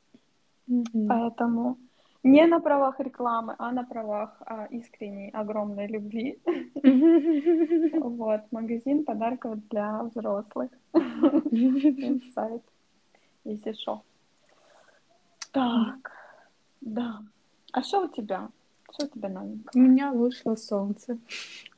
Mm-hmm. 0.69 1.07
Поэтому 1.07 1.77
не 2.23 2.47
на 2.47 2.59
правах 2.59 2.99
рекламы, 2.99 3.55
а 3.57 3.71
на 3.71 3.83
правах 3.83 4.41
а, 4.45 4.65
искренней, 4.65 5.29
огромной 5.31 5.87
любви. 5.87 6.39
Вот, 7.99 8.41
магазин 8.51 9.03
подарков 9.05 9.57
для 9.69 10.03
взрослых. 10.03 10.71
Инсайт, 10.93 12.61
если 13.45 13.73
что. 13.73 14.03
Так, 15.51 16.11
да. 16.81 17.19
А 17.71 17.81
что 17.83 18.05
у 18.05 18.07
тебя? 18.07 18.49
Что 18.91 19.05
у 19.05 19.09
тебя 19.09 19.29
новенького? 19.29 19.71
У 19.75 19.79
меня 19.79 20.11
вышло 20.11 20.55
солнце. 20.55 21.17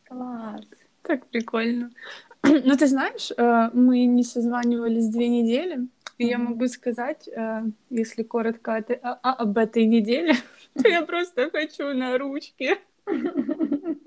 Класс. 0.08 0.66
Так 1.04 1.26
прикольно. 1.28 1.92
Ну, 2.44 2.76
ты 2.76 2.88
знаешь, 2.88 3.32
э, 3.38 3.70
мы 3.74 4.06
не 4.06 4.24
созванивались 4.24 5.10
две 5.10 5.30
недели, 5.30 5.88
я 6.28 6.38
могу 6.38 6.68
сказать, 6.68 7.28
э, 7.28 7.62
если 7.90 8.24
коротко 8.24 8.76
а, 8.76 9.20
а, 9.24 9.34
об 9.34 9.58
этой 9.58 9.86
неделе, 9.86 10.34
то 10.82 10.88
я 10.88 11.04
просто 11.04 11.50
хочу 11.50 11.94
на 11.94 12.18
ручки. 12.18 12.78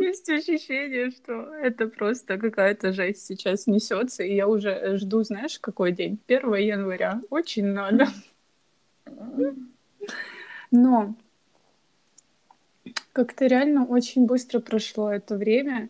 Есть 0.00 0.30
ощущение, 0.30 1.10
что 1.10 1.54
это 1.54 1.88
просто 1.88 2.38
какая-то 2.38 2.92
жесть 2.92 3.26
сейчас 3.26 3.66
несется, 3.66 4.22
и 4.22 4.34
я 4.34 4.46
уже 4.46 4.96
жду, 4.96 5.22
знаешь, 5.24 5.58
какой 5.58 5.92
день? 5.92 6.20
1 6.28 6.54
января. 6.54 7.20
Очень 7.30 7.66
надо. 7.66 8.06
Но 10.70 11.14
как-то 13.12 13.46
реально 13.46 13.84
очень 13.84 14.26
быстро 14.26 14.60
прошло 14.60 15.10
это 15.12 15.36
время, 15.36 15.88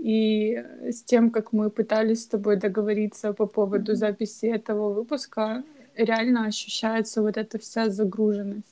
и 0.00 0.64
с 0.88 1.02
тем, 1.02 1.30
как 1.30 1.52
мы 1.52 1.68
пытались 1.70 2.22
с 2.22 2.26
тобой 2.26 2.56
договориться 2.56 3.32
по 3.32 3.46
поводу 3.46 3.94
записи 3.94 4.46
этого 4.46 4.92
выпуска, 4.94 5.62
реально 5.94 6.46
ощущается 6.46 7.20
вот 7.20 7.36
эта 7.36 7.58
вся 7.58 7.90
загруженность. 7.90 8.66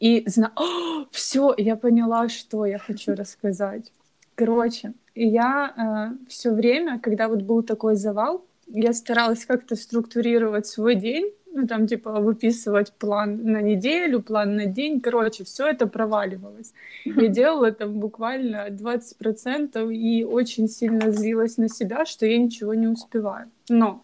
И 0.00 0.22
зна... 0.26 0.52
все, 1.10 1.54
я 1.56 1.76
поняла, 1.76 2.28
что 2.28 2.66
я 2.66 2.78
хочу 2.78 3.14
рассказать. 3.14 3.90
Короче, 4.34 4.92
я 5.14 5.72
э, 6.20 6.28
все 6.28 6.50
время, 6.50 6.98
когда 6.98 7.28
вот 7.28 7.42
был 7.42 7.62
такой 7.62 7.96
завал, 7.96 8.44
я 8.66 8.92
старалась 8.92 9.46
как-то 9.46 9.76
структурировать 9.76 10.66
свой 10.66 10.94
день, 10.94 11.32
ну, 11.54 11.66
там, 11.68 11.86
типа, 11.86 12.10
выписывать 12.20 12.92
план 12.92 13.44
на 13.44 13.62
неделю, 13.62 14.20
план 14.20 14.56
на 14.56 14.66
день, 14.66 15.00
короче, 15.00 15.44
все 15.44 15.68
это 15.68 15.86
проваливалось. 15.86 16.72
Я 17.04 17.28
делала 17.28 17.70
там 17.70 18.00
буквально 18.00 18.68
20% 18.70 19.94
и 19.94 20.24
очень 20.24 20.68
сильно 20.68 21.12
злилась 21.12 21.56
на 21.56 21.68
себя, 21.68 22.06
что 22.06 22.26
я 22.26 22.38
ничего 22.38 22.74
не 22.74 22.88
успеваю. 22.88 23.50
Но 23.68 24.02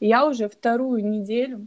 я 0.00 0.26
уже 0.26 0.48
вторую 0.48 1.04
неделю 1.04 1.66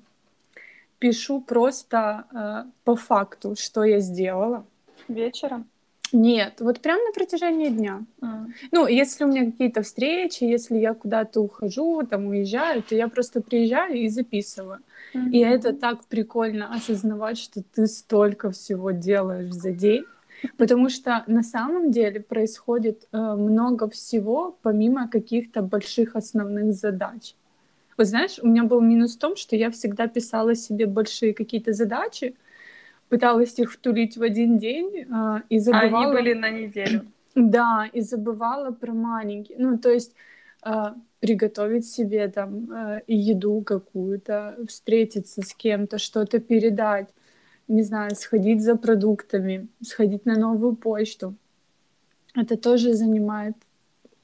пишу 1.00 1.42
просто 1.42 2.24
э, 2.32 2.72
по 2.86 2.96
факту, 2.96 3.56
что 3.56 3.84
я 3.84 4.00
сделала. 4.00 4.66
Вечером? 5.10 5.66
Нет, 6.12 6.56
вот 6.60 6.80
прям 6.80 7.00
на 7.04 7.12
протяжении 7.12 7.70
дня. 7.70 8.06
А. 8.22 8.46
Ну, 8.72 8.88
если 8.88 9.24
у 9.24 9.28
меня 9.28 9.46
какие-то 9.46 9.82
встречи, 9.82 10.44
если 10.44 10.78
я 10.78 10.94
куда-то 10.94 11.42
ухожу, 11.42 12.04
там 12.10 12.28
уезжаю, 12.28 12.84
то 12.84 12.96
я 12.96 13.08
просто 13.08 13.42
приезжаю 13.42 13.96
и 13.96 14.08
записываю. 14.10 14.80
Mm-hmm. 15.14 15.32
И 15.32 15.40
это 15.40 15.74
так 15.74 16.06
прикольно 16.06 16.74
осознавать, 16.74 17.38
что 17.38 17.62
ты 17.64 17.88
столько 17.88 18.52
всего 18.52 18.92
делаешь 18.92 19.54
за 19.54 19.72
день. 19.72 20.06
Потому 20.58 20.90
что 20.90 21.24
на 21.28 21.44
самом 21.44 21.92
деле 21.92 22.20
происходит 22.20 23.08
э, 23.12 23.18
много 23.18 23.90
всего, 23.90 24.58
помимо 24.62 25.08
каких-то 25.08 25.62
больших 25.62 26.16
основных 26.16 26.74
задач. 26.74 27.36
Вот 27.98 28.08
знаешь, 28.08 28.40
у 28.42 28.48
меня 28.48 28.64
был 28.64 28.82
минус 28.82 29.16
в 29.16 29.20
том, 29.20 29.36
что 29.36 29.56
я 29.56 29.72
всегда 29.72 30.08
писала 30.08 30.56
себе 30.56 30.86
большие 30.86 31.34
какие-то 31.34 31.72
задачи, 31.74 32.36
пыталась 33.10 33.60
их 33.60 33.72
втулить 33.72 34.18
в 34.18 34.24
один 34.24 34.58
день 34.58 35.06
э, 35.10 35.42
и 35.50 35.60
забывала... 35.60 35.98
А 35.98 36.04
они 36.04 36.14
были 36.14 36.34
на 36.34 36.50
неделю. 36.50 37.06
Да, 37.36 37.90
и 37.94 38.02
забывала 38.02 38.72
про 38.72 38.94
маленькие. 38.94 39.58
Ну, 39.60 39.78
то 39.78 39.92
есть 39.92 40.16
э, 40.66 40.72
приготовить 41.20 41.88
себе 41.88 42.28
там 42.28 42.72
э, 42.72 43.02
еду 43.08 43.62
какую-то, 43.62 44.58
встретиться 44.68 45.42
с 45.42 45.54
кем-то, 45.54 45.98
что-то 45.98 46.40
передать, 46.40 47.10
не 47.68 47.84
знаю, 47.84 48.16
сходить 48.16 48.62
за 48.62 48.76
продуктами, 48.76 49.68
сходить 49.82 50.26
на 50.26 50.36
новую 50.38 50.76
почту. 50.76 51.36
Это 52.36 52.58
тоже 52.58 52.94
занимает 52.94 53.56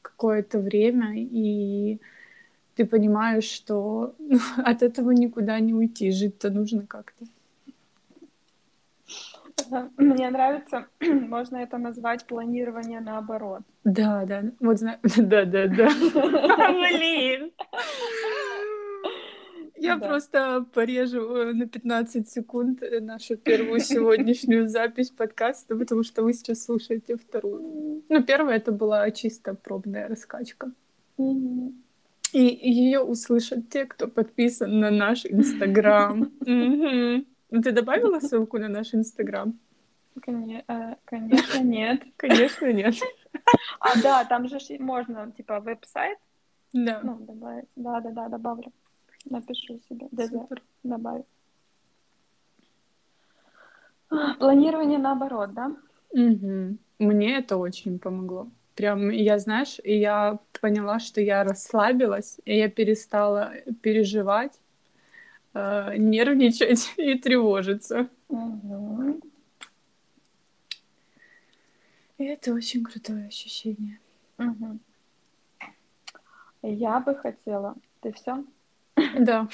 какое-то 0.01 0.59
время, 0.59 1.13
и 1.15 1.99
ты 2.75 2.85
понимаешь, 2.85 3.45
что 3.45 4.15
от 4.57 4.83
этого 4.83 5.11
никуда 5.11 5.59
не 5.59 5.73
уйти, 5.73 6.11
жить-то 6.11 6.49
нужно 6.49 6.85
как-то. 6.87 7.25
Мне 9.97 10.29
нравится, 10.29 10.87
можно 11.01 11.57
это 11.57 11.77
назвать 11.77 12.25
планирование 12.25 12.99
наоборот. 12.99 13.61
Да, 13.83 14.25
да, 14.25 14.43
вот 14.59 14.79
да, 15.17 15.45
да, 15.45 15.67
да. 15.67 15.89
Блин. 16.69 17.51
Я 19.81 19.95
да. 19.95 20.07
просто 20.07 20.65
порежу 20.73 21.35
э, 21.35 21.53
на 21.53 21.67
15 21.67 22.29
секунд 22.29 22.83
э, 22.83 22.99
нашу 22.99 23.35
первую 23.35 23.79
сегодняшнюю 23.79 24.69
запись 24.69 25.09
подкаста, 25.09 25.75
потому 25.75 26.03
что 26.03 26.21
вы 26.21 26.33
сейчас 26.33 26.63
слушаете 26.65 27.17
вторую. 27.17 28.03
Ну, 28.07 28.23
первая 28.23 28.57
это 28.57 28.71
была 28.71 29.09
чисто 29.09 29.55
пробная 29.55 30.07
раскачка. 30.07 30.71
И 31.17 32.39
ее 32.39 32.99
услышат 32.99 33.69
те, 33.69 33.85
кто 33.85 34.07
подписан 34.07 34.77
на 34.77 34.91
наш 34.91 35.25
Инстаграм. 35.25 36.31
Ты 37.51 37.71
добавила 37.71 38.19
ссылку 38.19 38.57
на 38.57 38.69
наш 38.69 38.93
Инстаграм? 38.93 39.59
Э, 40.67 40.95
конечно, 41.05 41.59
нет. 41.61 42.03
Конечно, 42.17 42.71
нет. 42.71 42.95
А, 43.79 44.01
да, 44.01 44.25
там 44.25 44.47
же 44.47 44.57
можно, 44.79 45.31
типа, 45.31 45.59
веб-сайт. 45.59 46.17
Да. 46.73 47.01
Ну, 47.03 47.17
добавить. 47.19 47.67
Да, 47.75 47.99
да, 47.99 48.09
да, 48.11 48.27
добавлю. 48.29 48.71
Напишу 49.25 49.79
себе. 49.89 50.07
Супер. 50.27 50.61
Добавить. 50.83 51.25
Планирование 54.39 54.99
наоборот, 54.99 55.53
да? 55.53 55.75
Угу. 56.11 56.77
Мне 56.99 57.37
это 57.37 57.57
очень 57.57 57.99
помогло. 57.99 58.47
Прям, 58.75 59.09
я, 59.09 59.39
знаешь, 59.39 59.79
я 59.83 60.39
поняла, 60.61 60.99
что 60.99 61.21
я 61.21 61.43
расслабилась, 61.43 62.39
и 62.45 62.57
я 62.57 62.69
перестала 62.69 63.51
переживать, 63.81 64.59
э, 65.53 65.97
нервничать 65.97 66.93
и 66.97 67.17
тревожиться. 67.17 68.07
Угу. 68.29 69.21
И 72.17 72.25
это 72.25 72.53
очень 72.53 72.83
крутое 72.83 73.27
ощущение. 73.27 73.99
Угу. 74.37 74.79
Я 76.63 76.99
бы 76.99 77.15
хотела. 77.15 77.75
Ты 78.01 78.13
все? 78.13 78.43
Да, 79.19 79.47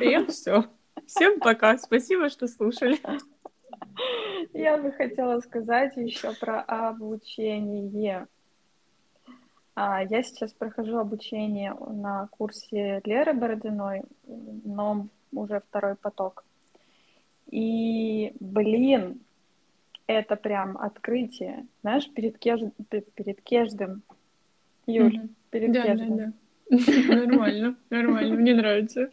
я 0.00 0.24
все. 0.26 0.66
Всем 1.06 1.40
пока. 1.40 1.76
Спасибо, 1.78 2.28
что 2.28 2.46
слушали. 2.46 2.98
Я 4.52 4.76
бы 4.78 4.92
хотела 4.92 5.40
сказать 5.40 5.96
еще 5.96 6.32
про 6.34 6.60
обучение. 6.62 8.26
А, 9.74 10.04
я 10.04 10.22
сейчас 10.22 10.52
прохожу 10.52 10.98
обучение 10.98 11.74
на 11.74 12.28
курсе 12.28 13.00
Леры 13.04 13.32
Бородиной, 13.32 14.02
но 14.26 15.08
уже 15.32 15.60
второй 15.60 15.96
поток. 15.96 16.44
И, 17.50 18.34
блин, 18.40 19.20
это 20.06 20.36
прям 20.36 20.78
открытие, 20.78 21.66
знаешь, 21.82 22.08
перед, 22.10 22.38
кеж... 22.38 22.60
перед 22.88 23.40
каждым, 23.42 24.02
Юль, 24.86 25.16
mm-hmm. 25.16 25.30
перед 25.50 25.72
да, 25.72 25.82
каждым. 25.82 26.16
Да, 26.16 26.24
да. 26.26 26.32
Нормально, 27.14 27.76
нормально, 27.90 28.34
мне 28.36 28.54
нравится. 28.54 29.10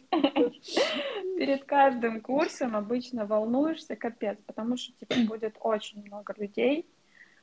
Перед 1.36 1.64
каждым 1.64 2.20
курсом 2.20 2.74
обычно 2.74 3.26
волнуешься 3.26 3.96
капец, 3.96 4.38
потому 4.46 4.76
что 4.76 4.92
типа 4.98 5.14
будет 5.28 5.56
очень 5.60 6.02
много 6.06 6.34
людей, 6.38 6.86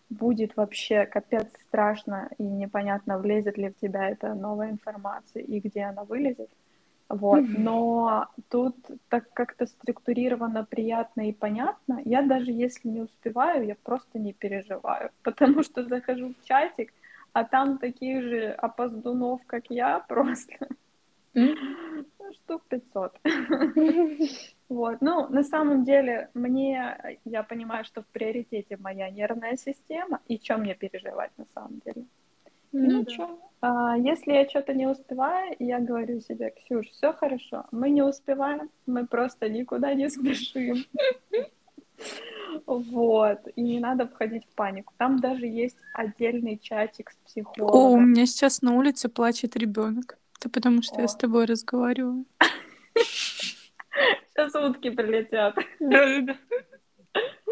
будет 0.10 0.56
вообще 0.56 1.06
капец 1.06 1.48
страшно 1.68 2.30
и 2.38 2.44
непонятно, 2.44 3.20
влезет 3.20 3.58
ли 3.58 3.70
в 3.70 3.76
тебя 3.76 4.10
эта 4.10 4.34
новая 4.34 4.72
информация 4.72 5.44
и 5.44 5.60
где 5.60 5.84
она 5.84 6.04
вылезет. 6.04 6.50
Вот. 7.10 7.44
Но 7.48 8.28
тут 8.50 8.76
так 9.10 9.32
как-то 9.34 9.66
структурировано 9.66 10.66
приятно 10.66 11.30
и 11.30 11.34
понятно. 11.34 12.02
Я 12.04 12.22
даже 12.22 12.52
если 12.52 12.90
не 12.90 13.02
успеваю, 13.02 13.66
я 13.66 13.76
просто 13.76 14.20
не 14.20 14.34
переживаю, 14.34 15.12
потому 15.24 15.64
что 15.64 15.86
захожу 15.86 16.34
в 16.34 16.46
чатик, 16.46 16.94
а 17.34 17.44
там 17.44 17.78
таких 17.78 18.24
же 18.24 18.50
опоздунов, 18.50 19.42
как 19.46 19.70
я, 19.70 20.00
просто 20.08 20.68
штук 22.34 22.64
500. 22.70 23.20
Вот, 24.70 24.98
ну, 25.00 25.30
на 25.30 25.44
самом 25.44 25.86
деле, 25.86 26.30
мне, 26.34 27.18
я 27.24 27.44
понимаю, 27.44 27.86
что 27.86 28.02
в 28.02 28.06
приоритете 28.08 28.76
моя 28.76 29.10
нервная 29.10 29.56
система, 29.56 30.20
и 30.28 30.38
чем 30.38 30.60
мне 30.60 30.76
переживать 30.76 31.32
на 31.38 31.46
самом 31.54 31.80
деле. 31.86 32.06
Ну, 32.74 33.06
а, 33.18 33.38
если 33.62 34.34
я 34.34 34.48
что-то 34.48 34.74
не 34.74 34.88
успеваю, 34.88 35.56
я 35.60 35.80
говорю 35.80 36.20
себе, 36.20 36.52
Ксюш, 36.52 36.88
все 36.90 37.14
хорошо, 37.14 37.66
мы 37.72 37.90
не 37.90 38.02
успеваем, 38.02 38.70
мы 38.86 39.08
просто 39.08 39.50
никуда 39.50 39.94
не 39.94 40.10
спешим. 40.10 40.86
Вот, 42.66 43.40
и 43.56 43.62
не 43.62 43.80
надо 43.80 44.08
входить 44.08 44.46
в 44.46 44.56
панику. 44.56 44.94
Там 44.98 45.20
даже 45.20 45.46
есть 45.46 45.78
отдельный 45.94 46.58
чатик 46.58 47.12
с 47.12 47.16
психологом. 47.18 47.76
О, 47.76 47.90
у 47.92 48.00
меня 48.00 48.26
сейчас 48.26 48.62
на 48.62 48.74
улице 48.74 49.10
плачет 49.10 49.56
ребенок. 49.56 50.18
Это 50.40 50.50
потому 50.50 50.82
что 50.82 50.96
О. 50.98 51.02
я 51.02 51.08
с 51.08 51.16
тобой 51.16 51.46
разговариваю. 51.46 52.26
Сейчас 54.38 54.54
утки 54.54 54.90
прилетят. 54.92 55.56
Да-да-да. 55.80 56.38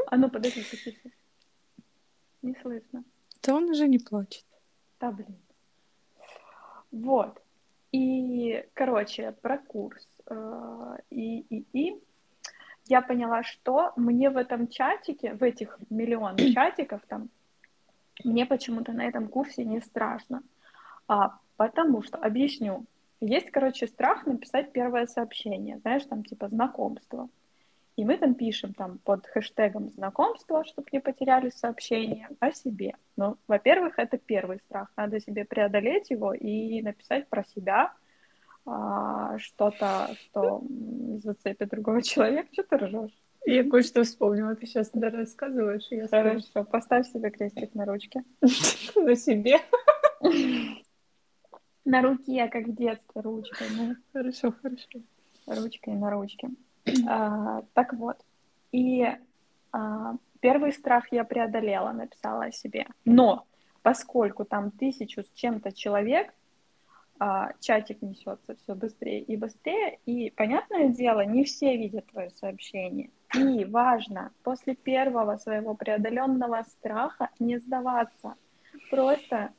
А 0.07 0.17
ну, 0.17 0.29
подожди, 0.29 0.63
тише. 0.63 0.95
Не 2.43 2.55
слышно. 2.61 3.03
Да 3.41 3.55
он 3.55 3.69
уже 3.69 3.87
не 3.87 3.97
плачет. 3.97 4.45
Да, 4.99 5.11
блин. 5.11 5.35
Вот. 6.95 7.41
И, 7.91 8.65
короче, 8.73 9.33
про 9.41 9.57
курс. 9.57 10.07
Э, 10.27 10.97
и, 11.09 11.39
и, 11.49 11.65
и 11.73 12.01
я 12.85 13.01
поняла, 13.01 13.43
что 13.43 13.91
мне 13.97 14.29
в 14.29 14.37
этом 14.37 14.67
чатике, 14.69 15.33
в 15.33 15.43
этих 15.43 15.77
миллион 15.89 16.37
чатиков 16.53 17.01
там, 17.07 17.29
мне 18.23 18.45
почему-то 18.45 18.93
на 18.93 19.05
этом 19.05 19.27
курсе 19.27 19.65
не 19.65 19.81
страшно. 19.81 20.41
А, 21.07 21.37
потому 21.57 22.01
что, 22.01 22.17
объясню, 22.17 22.85
есть, 23.19 23.51
короче, 23.51 23.87
страх 23.87 24.25
написать 24.25 24.71
первое 24.71 25.05
сообщение, 25.05 25.79
знаешь, 25.79 26.05
там 26.05 26.23
типа 26.23 26.47
знакомство. 26.47 27.27
И 27.95 28.03
мы 28.03 28.17
там 28.17 28.35
пишем 28.35 28.73
там 28.73 28.97
под 28.99 29.25
хэштегом 29.25 29.89
знакомства, 29.89 30.65
чтобы 30.65 30.87
не 30.91 30.99
потеряли 30.99 31.49
сообщение 31.49 32.27
о 32.39 32.51
себе. 32.51 32.95
Ну, 33.15 33.37
во-первых, 33.47 33.97
это 33.97 34.17
первый 34.17 34.59
страх. 34.59 34.91
Надо 34.97 35.21
себе 35.21 35.45
преодолеть 35.45 36.09
его 36.09 36.33
и 36.33 36.81
написать 36.81 37.29
про 37.29 37.45
себя 37.45 37.93
а, 38.65 39.37
что-то, 39.37 40.09
что 40.19 40.61
зацепит 41.23 41.69
другого 41.69 42.01
человека. 42.01 42.49
Что 42.51 42.63
ты 42.63 42.77
ржешь? 42.77 43.17
Я 43.45 43.63
кое-что 43.63 44.03
вспомнила. 44.03 44.55
Ты 44.55 44.65
сейчас 44.65 44.91
рассказываешь. 44.93 45.87
Я 45.91 46.07
Хорошо. 46.07 46.39
Скажу. 46.41 46.65
Поставь 46.65 47.07
себе 47.07 47.29
крестик 47.29 47.75
на 47.75 47.85
ручке. 47.85 48.23
На 48.95 49.15
себе. 49.15 49.61
На 51.85 52.01
руке, 52.01 52.47
как 52.47 52.65
в 52.65 52.75
детстве, 52.75 53.21
ручкой. 53.21 53.67
Ну. 53.77 53.95
Хорошо, 54.11 54.51
хорошо. 54.51 54.99
Ручкой 55.45 55.93
на 55.93 56.09
ручке. 56.09 56.49
А, 57.07 57.63
так 57.73 57.93
вот. 57.93 58.17
И 58.71 59.05
а, 59.71 60.15
первый 60.39 60.71
страх 60.73 61.11
я 61.11 61.23
преодолела, 61.23 61.91
написала 61.91 62.45
о 62.45 62.51
себе. 62.51 62.87
Но 63.05 63.45
поскольку 63.81 64.45
там 64.45 64.71
тысячу 64.71 65.23
с 65.23 65.29
чем-то 65.33 65.71
человек, 65.71 66.33
а, 67.17 67.51
чатик 67.61 68.01
несется 68.01 68.55
все 68.55 68.75
быстрее 68.75 69.21
и 69.21 69.37
быстрее, 69.37 69.99
и, 70.05 70.31
понятное 70.31 70.89
дело, 70.89 71.23
не 71.25 71.43
все 71.43 71.77
видят 71.77 72.05
твое 72.07 72.29
сообщение. 72.31 73.09
И 73.33 73.65
важно 73.65 74.31
после 74.43 74.75
первого 74.75 75.37
своего 75.37 75.75
преодоленного 75.75 76.63
страха 76.63 77.29
не 77.39 77.57
сдаваться. 77.57 78.35
Просто 78.89 79.51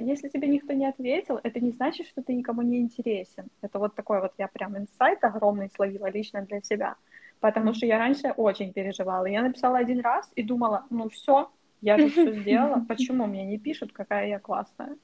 если 0.00 0.28
тебе 0.28 0.48
никто 0.48 0.72
не 0.72 0.86
ответил, 0.86 1.38
это 1.42 1.60
не 1.60 1.70
значит, 1.70 2.06
что 2.06 2.22
ты 2.22 2.34
никому 2.34 2.62
не 2.62 2.80
интересен. 2.80 3.48
Это 3.62 3.78
вот 3.78 3.94
такой 3.94 4.20
вот 4.20 4.32
я 4.38 4.48
прям 4.48 4.76
инсайт 4.76 5.22
огромный 5.24 5.70
словила 5.70 6.10
лично 6.10 6.42
для 6.42 6.60
себя. 6.60 6.96
Потому 7.40 7.72
что 7.74 7.86
я 7.86 7.98
раньше 7.98 8.32
очень 8.36 8.72
переживала. 8.72 9.26
Я 9.26 9.42
написала 9.42 9.78
один 9.78 10.00
раз 10.00 10.30
и 10.34 10.42
думала, 10.42 10.84
ну 10.90 11.08
все, 11.08 11.50
я 11.80 11.98
же 11.98 12.10
все 12.10 12.32
сделала, 12.40 12.84
почему 12.88 13.26
мне 13.26 13.44
не 13.44 13.58
пишут, 13.58 13.92
какая 13.92 14.28
я 14.28 14.38
классная? 14.38 14.96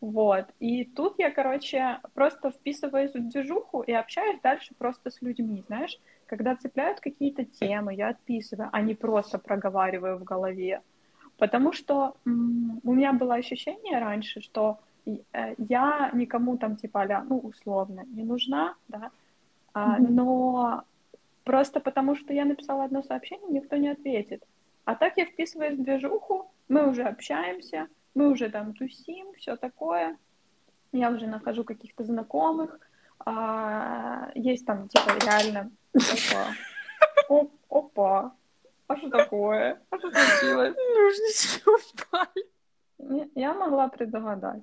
Вот. 0.00 0.44
И 0.60 0.84
тут 0.84 1.14
я, 1.18 1.30
короче, 1.30 1.98
просто 2.12 2.50
вписываюсь 2.50 3.14
в 3.14 3.28
движуху 3.30 3.80
и 3.80 3.92
общаюсь 3.92 4.38
дальше 4.42 4.74
просто 4.76 5.10
с 5.10 5.22
людьми, 5.22 5.64
знаешь. 5.66 5.98
Когда 6.26 6.56
цепляют 6.56 7.00
какие-то 7.00 7.44
темы, 7.44 7.94
я 7.94 8.08
отписываю, 8.08 8.68
а 8.70 8.82
не 8.82 8.94
просто 8.94 9.38
проговариваю 9.38 10.18
в 10.18 10.24
голове. 10.24 10.82
Потому 11.38 11.72
что 11.72 12.16
у 12.24 12.92
меня 12.92 13.12
было 13.12 13.34
ощущение 13.34 13.98
раньше, 13.98 14.40
что 14.40 14.78
э, 15.06 15.54
я 15.58 16.10
никому 16.12 16.56
там 16.56 16.76
типа, 16.76 17.02
а 17.02 17.24
ну, 17.24 17.38
условно, 17.38 18.04
не 18.06 18.22
нужна, 18.22 18.74
да, 18.88 19.10
mm-hmm. 19.74 19.98
но 19.98 20.84
просто 21.44 21.80
потому 21.80 22.14
что 22.14 22.32
я 22.32 22.44
написала 22.44 22.84
одно 22.84 23.02
сообщение, 23.02 23.48
никто 23.50 23.76
не 23.76 23.88
ответит. 23.88 24.42
А 24.84 24.94
так 24.94 25.16
я 25.16 25.26
вписываюсь 25.26 25.78
в 25.78 25.82
движуху, 25.82 26.50
мы 26.68 26.88
уже 26.88 27.02
общаемся, 27.02 27.88
мы 28.14 28.30
уже 28.30 28.48
там 28.48 28.74
тусим, 28.74 29.32
все 29.36 29.56
такое. 29.56 30.16
Я 30.92 31.10
уже 31.10 31.26
нахожу 31.26 31.64
каких-то 31.64 32.04
знакомых. 32.04 32.78
А, 33.26 34.30
есть 34.34 34.66
там, 34.66 34.88
типа, 34.88 35.10
реально, 35.24 35.70
опа, 37.28 37.46
опа, 37.68 38.32
а 38.86 38.96
что 38.96 39.10
такое? 39.10 39.82
А 39.90 39.98
что 39.98 40.10
случилось? 40.10 40.74
Ножнички 40.76 41.62
упали. 41.66 43.30
Я 43.34 43.54
могла 43.54 43.88
предугадать. 43.88 44.62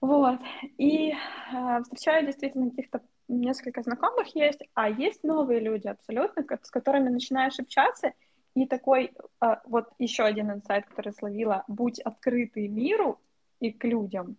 Вот. 0.00 0.40
И 0.76 1.10
э, 1.10 1.82
встречаю 1.82 2.26
действительно 2.26 2.70
каких-то 2.70 3.02
несколько 3.26 3.82
знакомых 3.82 4.34
есть, 4.34 4.62
а 4.74 4.88
есть 4.88 5.24
новые 5.24 5.60
люди 5.60 5.88
абсолютно, 5.88 6.44
с 6.62 6.70
которыми 6.70 7.08
начинаешь 7.08 7.58
общаться, 7.58 8.12
и 8.54 8.66
такой, 8.66 9.12
э, 9.40 9.56
вот 9.64 9.88
еще 9.98 10.24
один 10.24 10.50
инсайт, 10.52 10.86
который 10.86 11.12
словила, 11.12 11.64
будь 11.68 12.00
открытый 12.00 12.68
миру, 12.68 13.20
и 13.60 13.72
к 13.72 13.84
людям. 13.84 14.36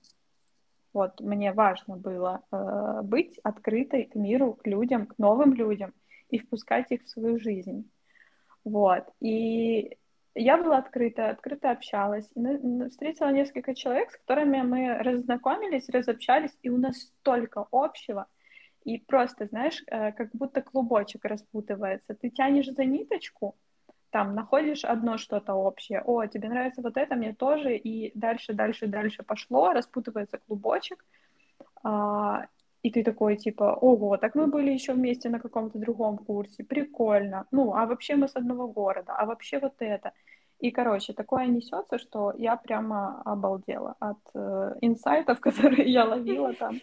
Вот 0.93 1.19
мне 1.21 1.51
важно 1.51 1.97
было 1.97 2.41
э, 2.51 3.01
быть 3.03 3.37
открытой 3.43 4.05
к 4.05 4.15
миру, 4.15 4.53
к 4.53 4.65
людям, 4.65 5.05
к 5.05 5.17
новым 5.17 5.53
людям 5.53 5.93
и 6.29 6.39
впускать 6.39 6.91
их 6.91 7.03
в 7.03 7.09
свою 7.09 7.39
жизнь. 7.39 7.89
Вот. 8.69 9.05
И 9.19 9.97
я 10.35 10.57
была 10.57 10.77
открыта, 10.77 11.29
открыто 11.29 11.71
общалась. 11.71 12.29
Встретила 12.89 13.31
несколько 13.31 13.73
человек, 13.73 14.11
с 14.11 14.17
которыми 14.17 14.61
мы 14.61 14.97
разнакомились, 14.99 15.89
разобщались, 15.89 16.55
и 16.61 16.69
у 16.69 16.77
нас 16.77 16.97
столько 16.97 17.65
общего. 17.71 18.27
И 18.85 18.99
просто, 18.99 19.47
знаешь, 19.47 19.83
э, 19.87 20.11
как 20.11 20.29
будто 20.33 20.61
клубочек 20.61 21.25
распутывается. 21.25 22.13
Ты 22.13 22.29
тянешь 22.29 22.67
за 22.67 22.85
ниточку, 22.85 23.55
там 24.11 24.35
находишь 24.35 24.85
одно 24.85 25.17
что-то 25.17 25.53
общее, 25.53 26.01
о, 26.01 26.25
тебе 26.27 26.49
нравится 26.49 26.81
вот 26.81 26.97
это, 26.97 27.15
мне 27.15 27.33
тоже, 27.33 27.75
и 27.75 28.11
дальше, 28.17 28.53
дальше, 28.53 28.87
дальше 28.87 29.23
пошло, 29.23 29.73
распутывается 29.73 30.37
клубочек, 30.37 31.05
а, 31.83 32.45
и 32.89 32.91
ты 32.91 33.03
такой, 33.03 33.37
типа, 33.37 33.77
ого, 33.81 34.17
так 34.17 34.35
мы 34.35 34.47
были 34.47 34.71
еще 34.71 34.93
вместе 34.93 35.29
на 35.29 35.39
каком-то 35.39 35.77
другом 35.77 36.17
курсе, 36.17 36.63
прикольно, 36.63 37.45
ну, 37.51 37.73
а 37.73 37.85
вообще 37.85 38.15
мы 38.15 38.27
с 38.27 38.35
одного 38.35 38.67
города, 38.67 39.13
а 39.15 39.25
вообще 39.25 39.59
вот 39.59 39.73
это. 39.79 40.11
И, 40.59 40.71
короче, 40.71 41.13
такое 41.13 41.45
несется, 41.45 41.99
что 41.99 42.33
я 42.37 42.55
прямо 42.55 43.21
обалдела 43.25 43.95
от 43.99 44.17
э, 44.33 44.75
инсайтов, 44.81 45.39
которые 45.47 45.91
я 45.91 46.05
ловила 46.05 46.53
там, 46.53 46.79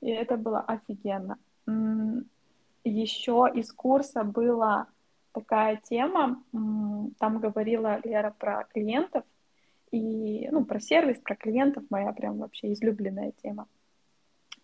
и 0.00 0.10
это 0.10 0.36
было 0.36 0.60
офигенно. 0.60 1.36
Еще 2.84 3.50
из 3.54 3.72
курса 3.72 4.24
было 4.24 4.86
такая 5.32 5.76
тема, 5.90 6.42
там 7.18 7.38
говорила 7.38 8.00
Лера 8.04 8.34
про 8.38 8.64
клиентов, 8.72 9.24
и, 9.90 10.48
ну, 10.50 10.64
про 10.64 10.80
сервис, 10.80 11.18
про 11.18 11.36
клиентов, 11.36 11.84
моя 11.90 12.12
прям 12.12 12.38
вообще 12.38 12.72
излюбленная 12.72 13.32
тема. 13.42 13.66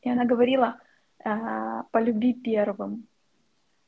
И 0.03 0.11
она 0.11 0.25
говорила, 0.25 0.79
э, 1.25 1.83
полюби 1.91 2.33
первым. 2.33 3.07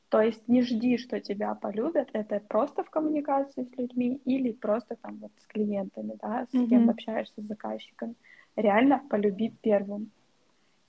То 0.09 0.21
есть 0.21 0.47
не 0.47 0.61
жди, 0.61 0.97
что 0.97 1.19
тебя 1.19 1.55
полюбят, 1.55 2.09
это 2.13 2.39
просто 2.39 2.83
в 2.83 2.89
коммуникации 2.89 3.63
с 3.63 3.77
людьми 3.77 4.21
или 4.25 4.51
просто 4.51 4.95
там 4.95 5.17
вот 5.17 5.31
с 5.39 5.47
клиентами, 5.47 6.17
да, 6.21 6.45
с 6.51 6.53
mm-hmm. 6.53 6.67
кем 6.67 6.89
общаешься, 6.89 7.41
с 7.41 7.45
заказчиками. 7.45 8.13
Реально 8.55 9.01
полюби 9.09 9.53
первым. 9.61 10.11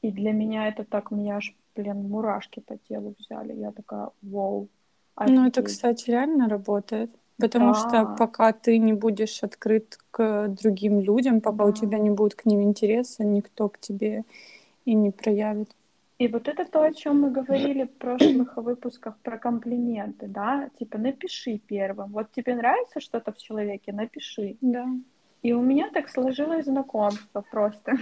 И 0.03 0.11
для 0.11 0.33
меня 0.33 0.69
это 0.69 0.85
так, 0.85 1.11
меня 1.11 1.37
аж, 1.37 1.55
блин, 1.75 2.09
мурашки 2.09 2.61
по 2.61 2.77
телу 2.77 3.15
взяли. 3.19 3.55
Я 3.55 3.73
такая, 3.73 4.11
вау, 4.21 4.69
Офигеть. 5.15 5.41
Ну, 5.41 5.47
это, 5.47 5.63
кстати, 5.63 6.11
реально 6.11 6.49
работает. 6.49 7.11
Потому 7.39 7.73
да. 7.73 7.75
что 7.75 8.17
пока 8.17 8.53
ты 8.53 8.79
не 8.79 8.93
будешь 8.93 9.43
открыт 9.43 9.99
к 10.11 10.49
другим 10.49 11.01
людям, 11.01 11.41
пока 11.41 11.59
да. 11.59 11.65
у 11.67 11.73
тебя 11.73 11.99
не 11.99 12.11
будет 12.11 12.35
к 12.37 12.47
ним 12.47 12.63
интереса, 12.63 13.25
никто 13.25 13.69
к 13.69 13.79
тебе 13.79 14.25
и 14.85 14.95
не 14.95 15.11
проявит. 15.11 15.71
И 16.19 16.29
вот 16.29 16.47
это 16.47 16.65
то, 16.65 16.83
о 16.83 16.93
чем 16.93 17.23
мы 17.23 17.31
говорили 17.31 17.85
в 17.85 17.99
прошлых 17.99 18.57
выпусках 18.57 19.19
про 19.19 19.37
комплименты, 19.37 20.29
да? 20.29 20.71
Типа, 20.79 20.97
напиши 20.97 21.59
первым. 21.59 22.13
Вот 22.13 22.31
тебе 22.31 22.55
нравится 22.55 23.01
что-то 23.01 23.33
в 23.33 23.37
человеке, 23.39 23.93
напиши. 23.93 24.57
Да. 24.61 24.87
И 25.43 25.53
у 25.53 25.61
меня 25.61 25.91
так 25.91 26.09
сложилось 26.09 26.67
знакомство 26.67 27.45
просто. 27.51 27.97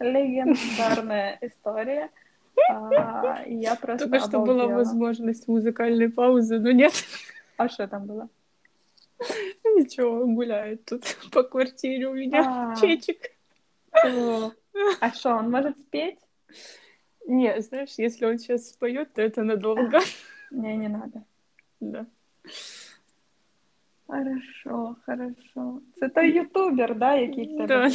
Легендарная 0.00 1.38
история. 1.42 2.10
А, 2.70 3.42
я 3.46 3.74
просто 3.76 4.08
Только 4.08 4.26
что 4.26 4.40
была 4.40 4.66
возможность 4.66 5.46
музыкальной 5.46 6.08
паузы, 6.08 6.58
но 6.58 6.70
нет. 6.70 6.92
А 7.58 7.68
что 7.68 7.86
там 7.86 8.06
было? 8.06 8.28
Ничего, 9.64 10.26
гуляет 10.26 10.84
тут 10.84 11.04
по 11.32 11.42
квартире 11.42 12.08
у 12.08 12.14
меня 12.14 12.72
а. 12.72 12.76
чечик. 12.76 13.18
А 15.00 15.10
что, 15.12 15.34
он 15.36 15.50
может 15.50 15.78
спеть? 15.78 16.18
Не, 17.26 17.60
знаешь, 17.60 17.94
если 17.98 18.24
он 18.26 18.38
сейчас 18.38 18.70
споет, 18.70 19.12
то 19.12 19.22
это 19.22 19.42
надолго. 19.42 20.00
Не, 20.50 20.76
не 20.76 20.88
надо. 20.88 21.24
Да. 21.80 22.06
Хорошо, 24.06 24.96
хорошо. 25.04 25.80
Это 25.96 26.08
той 26.14 26.30
ютубер, 26.30 26.94
да, 26.94 27.14
який 27.14 27.56
в 27.56 27.66
Да, 27.66 27.88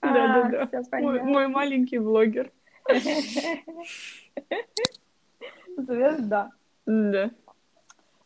да, 0.00 0.48
да, 0.48 0.82
да. 0.90 1.00
Мой 1.00 1.48
маленький 1.48 1.98
блогер. 1.98 2.50
Звезда. 5.76 6.50
Да. 6.86 7.30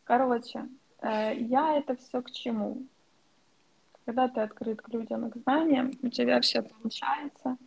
Короче, 0.05 0.65
э, 1.01 1.35
я 1.35 1.77
это 1.77 1.95
все 1.97 2.21
к 2.21 2.31
чему? 2.31 2.83
Когда 4.05 4.29
ты 4.29 4.39
открыт 4.39 4.81
к 4.81 4.87
людям 4.93 5.27
и 5.27 5.31
к 5.31 5.37
знаниям, 5.37 5.91
у 6.01 6.07
тебя 6.07 6.39
все 6.39 6.61
получается. 6.61 7.57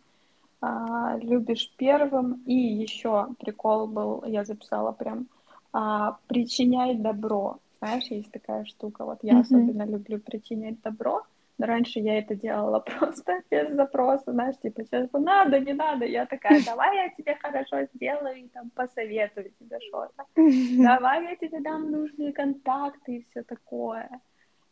А, 0.61 1.17
любишь 1.17 1.73
первым. 1.77 2.43
И 2.45 2.53
еще 2.53 3.27
прикол 3.39 3.87
был, 3.87 4.23
я 4.25 4.43
записала 4.43 4.91
прям, 4.91 5.27
а, 5.73 6.17
причиняй 6.27 6.95
добро. 6.95 7.59
Знаешь, 7.79 8.05
есть 8.05 8.31
такая 8.31 8.65
штука. 8.65 9.05
Вот 9.05 9.19
я 9.21 9.33
mm-hmm. 9.33 9.41
особенно 9.41 9.83
люблю 9.85 10.19
причинять 10.19 10.81
добро. 10.81 11.23
Но 11.59 11.65
раньше 11.65 11.99
я 11.99 12.17
это 12.19 12.35
делала 12.35 12.79
просто 12.99 13.41
без 13.51 13.73
запроса, 13.73 14.31
знаешь, 14.31 14.55
типа, 14.63 14.83
сейчас 14.83 15.09
надо, 15.11 15.59
не 15.59 15.73
надо. 15.73 16.05
Я 16.05 16.25
такая, 16.25 16.61
давай 16.65 16.95
я 16.95 17.09
тебе 17.09 17.35
хорошо 17.35 17.85
сделаю 17.93 18.37
и 18.37 18.47
там 18.47 18.69
посоветую 18.71 19.51
тебе 19.59 19.79
что-то. 19.87 20.25
Давай 20.35 21.23
я 21.23 21.35
тебе 21.35 21.59
дам 21.59 21.91
нужные 21.91 22.31
контакты 22.31 23.17
и 23.17 23.25
все 23.29 23.43
такое. 23.43 24.09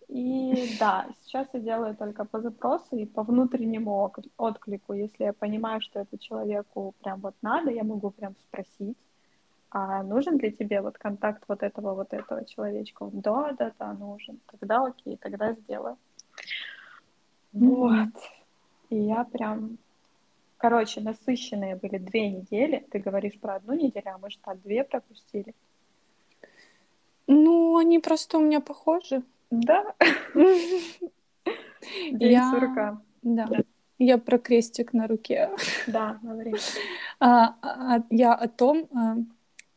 И 0.07 0.77
да, 0.79 1.07
сейчас 1.21 1.47
я 1.53 1.59
делаю 1.59 1.95
только 1.95 2.23
по 2.23 2.39
запросу 2.39 2.95
и 2.95 3.05
по 3.05 3.23
внутреннему 3.23 4.13
отклику. 4.37 4.93
Если 4.93 5.25
я 5.25 5.33
понимаю, 5.33 5.81
что 5.81 5.99
это 5.99 6.17
человеку 6.17 6.95
прям 7.01 7.19
вот 7.19 7.35
надо, 7.41 7.71
я 7.71 7.83
могу 7.83 8.11
прям 8.11 8.35
спросить, 8.47 8.97
а 9.69 10.01
нужен 10.03 10.37
ли 10.37 10.51
тебе 10.51 10.81
вот 10.81 10.97
контакт 10.97 11.43
вот 11.47 11.61
этого 11.61 11.93
вот 11.93 12.13
этого 12.13 12.45
человечка? 12.45 13.09
Да, 13.11 13.51
да, 13.51 13.73
да, 13.77 13.93
нужен. 13.93 14.39
Тогда 14.49 14.85
окей, 14.85 15.17
тогда 15.17 15.53
сделаю. 15.53 15.97
Вот. 17.51 18.13
И 18.89 18.95
я 18.95 19.25
прям... 19.25 19.77
Короче, 20.57 21.01
насыщенные 21.01 21.75
были 21.75 21.97
две 21.97 22.31
недели. 22.31 22.87
Ты 22.89 22.99
говоришь 22.99 23.37
про 23.39 23.55
одну 23.55 23.73
неделю, 23.73 24.15
а 24.15 24.17
мы 24.17 24.29
что, 24.31 24.55
две 24.55 24.83
пропустили? 24.83 25.53
Ну, 27.27 27.77
они 27.77 27.99
просто 27.99 28.37
у 28.37 28.41
меня 28.41 28.61
похожи. 28.61 29.21
Да? 29.51 29.95
Я... 32.11 32.51
сурка. 32.51 33.01
Да. 33.21 33.47
Я 33.99 34.17
про 34.17 34.37
крестик 34.37 34.93
на 34.93 35.07
руке. 35.07 35.49
Да, 35.87 36.19
говори. 36.23 36.53
А, 37.19 37.55
а, 37.61 38.03
я 38.09 38.33
о 38.33 38.47
том, 38.47 38.87
а, 38.93 39.17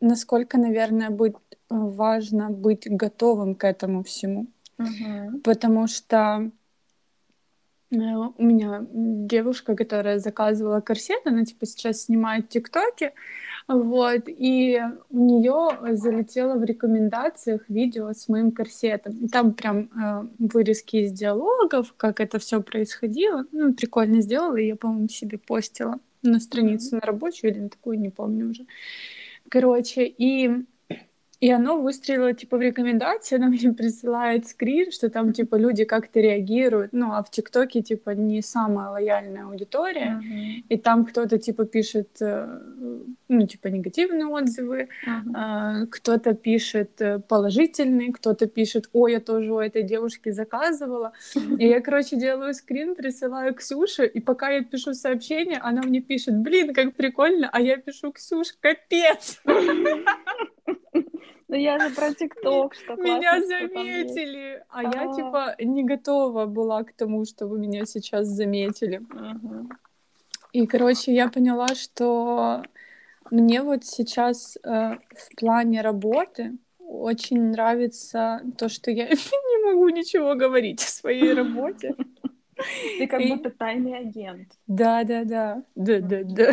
насколько, 0.00 0.58
наверное, 0.58 1.10
будет 1.10 1.38
важно 1.68 2.50
быть 2.50 2.86
готовым 2.90 3.54
к 3.54 3.64
этому 3.64 4.02
всему. 4.02 4.46
Угу. 4.78 5.40
Потому 5.44 5.86
что 5.86 6.50
Э, 7.92 7.96
у 7.96 8.42
меня 8.42 8.86
девушка, 8.92 9.74
которая 9.74 10.18
заказывала 10.18 10.80
корсет, 10.80 11.26
она 11.26 11.44
типа 11.44 11.66
сейчас 11.66 12.02
снимает 12.02 12.48
тиктоки, 12.48 13.12
вот, 13.68 14.22
и 14.26 14.80
у 15.10 15.18
нее 15.18 15.96
залетело 15.96 16.54
в 16.54 16.64
рекомендациях 16.64 17.62
видео 17.68 18.12
с 18.12 18.28
моим 18.28 18.52
корсетом. 18.52 19.12
И 19.24 19.28
там 19.28 19.54
прям 19.54 19.90
э, 19.90 20.28
вырезки 20.38 20.96
из 20.96 21.12
диалогов, 21.12 21.94
как 21.96 22.20
это 22.20 22.38
все 22.38 22.62
происходило. 22.62 23.44
Ну, 23.52 23.74
прикольно 23.74 24.20
сделала, 24.20 24.56
и 24.56 24.66
я, 24.66 24.76
по-моему, 24.76 25.08
себе 25.08 25.38
постила 25.38 25.98
на 26.22 26.40
страницу 26.40 26.96
на 26.96 27.00
рабочую 27.00 27.52
или 27.52 27.60
на 27.60 27.68
такую, 27.68 27.98
не 27.98 28.10
помню 28.10 28.50
уже. 28.50 28.66
Короче, 29.48 30.04
и 30.06 30.64
и 31.40 31.50
оно 31.50 31.80
выстрелило, 31.80 32.34
типа, 32.34 32.58
в 32.58 32.60
рекомендации, 32.60 33.36
она 33.36 33.46
мне 33.48 33.72
присылает 33.72 34.46
скрин, 34.46 34.92
что 34.92 35.08
там, 35.08 35.32
типа, 35.32 35.56
люди 35.56 35.84
как-то 35.84 36.20
реагируют, 36.20 36.92
ну, 36.92 37.12
а 37.12 37.22
в 37.22 37.30
ТикТоке, 37.30 37.80
типа, 37.80 38.10
не 38.10 38.42
самая 38.42 38.90
лояльная 38.90 39.44
аудитория, 39.46 40.20
uh-huh. 40.22 40.64
и 40.68 40.76
там 40.76 41.06
кто-то, 41.06 41.38
типа, 41.38 41.64
пишет, 41.64 42.20
э, 42.20 42.58
ну, 43.28 43.46
типа, 43.46 43.68
негативные 43.68 44.26
отзывы, 44.26 44.88
uh-huh. 45.06 45.86
кто-то 45.86 46.34
пишет 46.34 47.00
э, 47.00 47.18
положительные, 47.20 48.12
кто-то 48.12 48.46
пишет, 48.46 48.90
ой, 48.92 49.12
я 49.12 49.20
тоже 49.20 49.52
у 49.52 49.58
этой 49.58 49.82
девушки 49.82 50.30
заказывала, 50.30 51.12
uh-huh. 51.34 51.56
и 51.56 51.68
я, 51.68 51.80
короче, 51.80 52.16
делаю 52.16 52.52
скрин, 52.52 52.94
присылаю 52.94 53.54
Ксюше, 53.54 54.04
и 54.04 54.20
пока 54.20 54.50
я 54.50 54.62
пишу 54.62 54.92
сообщение, 54.92 55.58
она 55.58 55.82
мне 55.82 56.02
пишет, 56.02 56.36
блин, 56.36 56.74
как 56.74 56.94
прикольно, 56.94 57.48
а 57.50 57.60
я 57.62 57.78
пишу, 57.78 58.12
Ксюш, 58.12 58.48
капец! 58.60 59.40
Ну 61.50 61.56
я 61.56 61.80
же 61.80 61.92
про 61.94 62.14
ТикТок, 62.14 62.74
что 62.74 62.94
Меня 62.94 63.40
заметили, 63.40 64.62
а 64.68 64.84
я 64.84 65.12
типа 65.12 65.56
не 65.58 65.82
готова 65.82 66.46
была 66.46 66.84
к 66.84 66.92
тому, 66.92 67.24
чтобы 67.24 67.58
меня 67.58 67.86
сейчас 67.86 68.28
заметили. 68.28 69.02
И, 70.52 70.66
короче, 70.66 71.12
я 71.12 71.28
поняла, 71.28 71.66
что 71.74 72.62
мне 73.30 73.62
вот 73.62 73.84
сейчас 73.84 74.56
э, 74.56 74.68
в 74.68 75.36
плане 75.36 75.80
работы 75.80 76.58
очень 76.78 77.50
нравится 77.50 78.42
то, 78.56 78.68
что 78.68 78.90
я 78.90 79.08
не 79.08 79.64
могу 79.64 79.88
ничего 79.88 80.34
говорить 80.34 80.82
о 80.82 80.88
своей 80.88 81.32
работе. 81.32 81.94
Ты 82.98 83.06
как 83.06 83.22
будто 83.22 83.50
тайный 83.50 83.98
агент. 83.98 84.48
Да, 84.66 85.02
да, 85.04 85.24
да. 85.24 85.62
Да, 85.74 86.00
да, 86.00 86.22
да. 86.24 86.52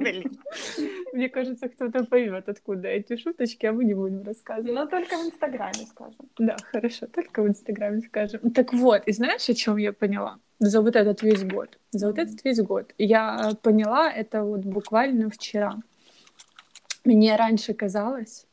Блин. 0.00 0.24
Мне 1.12 1.28
кажется, 1.28 1.68
кто-то 1.68 2.04
поймет, 2.04 2.48
откуда 2.48 2.88
эти 2.88 3.16
шуточки, 3.16 3.66
а 3.66 3.72
мы 3.72 3.84
не 3.84 3.94
будем 3.94 4.22
рассказывать. 4.22 4.74
Но 4.74 4.86
только 4.86 5.16
в 5.18 5.26
Инстаграме 5.26 5.86
скажем. 5.86 6.28
Да, 6.38 6.56
хорошо, 6.72 7.06
только 7.06 7.42
в 7.42 7.48
Инстаграме 7.48 8.00
скажем. 8.00 8.50
Так 8.50 8.72
вот, 8.72 9.02
и 9.06 9.12
знаешь, 9.12 9.48
о 9.48 9.54
чем 9.54 9.76
я 9.76 9.92
поняла? 9.92 10.38
За 10.58 10.80
вот 10.80 10.96
этот 10.96 11.22
весь 11.22 11.44
год. 11.44 11.78
За 11.90 12.06
вот 12.06 12.18
этот 12.18 12.44
весь 12.44 12.60
год. 12.60 12.94
Я 12.98 13.52
поняла 13.62 14.10
это 14.10 14.42
вот 14.42 14.60
буквально 14.60 15.28
вчера. 15.28 15.76
Мне 17.04 17.36
раньше 17.36 17.74
казалось, 17.74 18.46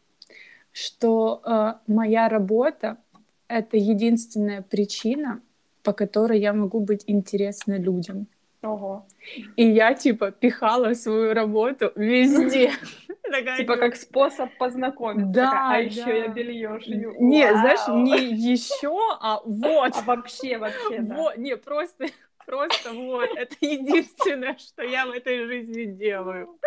что 0.72 1.42
э, 1.46 1.74
моя 1.92 2.30
работа 2.30 2.98
это 3.48 3.78
единственная 3.78 4.62
причина, 4.62 5.42
по 5.84 5.94
которой 5.94 6.40
я 6.40 6.54
могу 6.54 6.80
быть 6.80 7.04
интересна 7.08 7.78
людям. 7.78 8.28
Ого. 8.64 9.06
И 9.56 9.66
я, 9.68 9.94
типа, 9.94 10.32
пихала 10.32 10.94
свою 10.94 11.34
работу 11.34 11.92
везде. 11.96 12.72
Типа 13.58 13.76
как 13.76 13.96
способ 13.96 14.50
познакомиться. 14.58 15.32
Да, 15.32 15.72
а 15.72 15.80
еще 15.80 16.20
я 16.20 16.28
белье 16.30 16.80
шью. 16.80 17.14
Не, 17.20 17.52
знаешь, 17.52 17.88
не 17.90 18.24
еще, 18.34 18.98
а 19.20 19.42
вот. 19.44 19.96
А 19.96 20.02
вообще, 20.04 20.58
вообще, 20.58 21.00
да. 21.02 21.34
Не, 21.36 21.58
просто 21.58 22.06
Просто 22.48 22.94
вот, 22.94 23.30
это 23.36 23.56
единственное, 23.60 24.58
что 24.58 24.82
я 24.82 25.06
в 25.06 25.12
этой 25.12 25.46
жизни 25.46 25.84
делаю. 25.84 26.58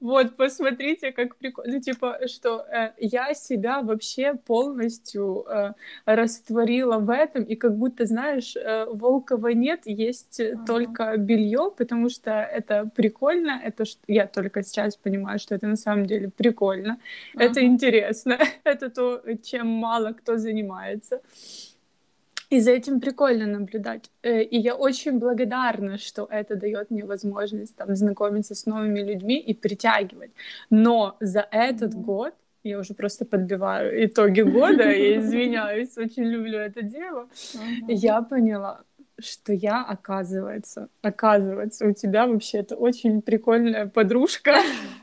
Вот, 0.00 0.36
посмотрите, 0.36 1.10
как 1.10 1.36
прикольно. 1.36 1.74
Ну, 1.74 1.80
типа, 1.80 2.20
что 2.28 2.64
э, 2.72 2.92
я 2.98 3.34
себя 3.34 3.82
вообще 3.82 4.34
полностью 4.34 5.44
э, 5.48 5.72
растворила 6.04 6.98
в 6.98 7.10
этом, 7.10 7.42
и 7.42 7.56
как 7.56 7.76
будто, 7.76 8.06
знаешь, 8.06 8.54
э, 8.56 8.86
Волкова 8.86 9.48
нет, 9.48 9.80
есть 9.86 10.40
ага. 10.40 10.64
только 10.64 11.16
белье, 11.16 11.72
потому 11.76 12.10
что 12.10 12.30
это 12.30 12.88
прикольно, 12.94 13.60
это 13.64 13.84
я 14.06 14.26
только 14.26 14.62
сейчас 14.62 14.96
понимаю, 14.96 15.40
что 15.40 15.56
это 15.56 15.66
на 15.66 15.76
самом 15.76 16.06
деле 16.06 16.30
прикольно, 16.30 17.00
ага. 17.34 17.44
это 17.44 17.64
интересно, 17.64 18.38
это 18.64 18.88
то, 18.88 19.20
чем 19.42 19.66
мало 19.66 20.12
кто 20.12 20.36
занимается. 20.36 21.20
И 22.56 22.60
за 22.60 22.70
этим 22.70 23.00
прикольно 23.00 23.46
наблюдать. 23.46 24.10
Э, 24.22 24.42
и 24.42 24.58
я 24.58 24.74
очень 24.74 25.18
благодарна, 25.18 25.98
что 25.98 26.26
это 26.30 26.56
дает 26.56 26.90
мне 26.90 27.04
возможность 27.04 27.76
там, 27.76 27.94
знакомиться 27.94 28.54
с 28.54 28.66
новыми 28.66 29.00
людьми 29.00 29.38
и 29.38 29.54
притягивать. 29.54 30.30
Но 30.70 31.16
за 31.20 31.46
этот 31.50 31.94
mm-hmm. 31.94 32.04
год 32.04 32.34
я 32.62 32.78
уже 32.78 32.94
просто 32.94 33.24
подбиваю 33.24 34.04
итоги 34.04 34.40
года, 34.42 34.82
я 34.90 35.18
извиняюсь, 35.18 35.96
очень 35.98 36.24
люблю 36.24 36.58
это 36.58 36.82
дело. 36.82 37.28
Я 37.86 38.22
поняла, 38.22 38.80
что 39.18 39.52
я, 39.52 39.84
оказывается, 39.84 40.88
оказывается, 41.02 41.86
у 41.86 41.92
тебя 41.92 42.26
вообще 42.26 42.58
это 42.58 42.76
очень 42.76 43.20
прикольная 43.20 43.86
подружка, 43.86 44.56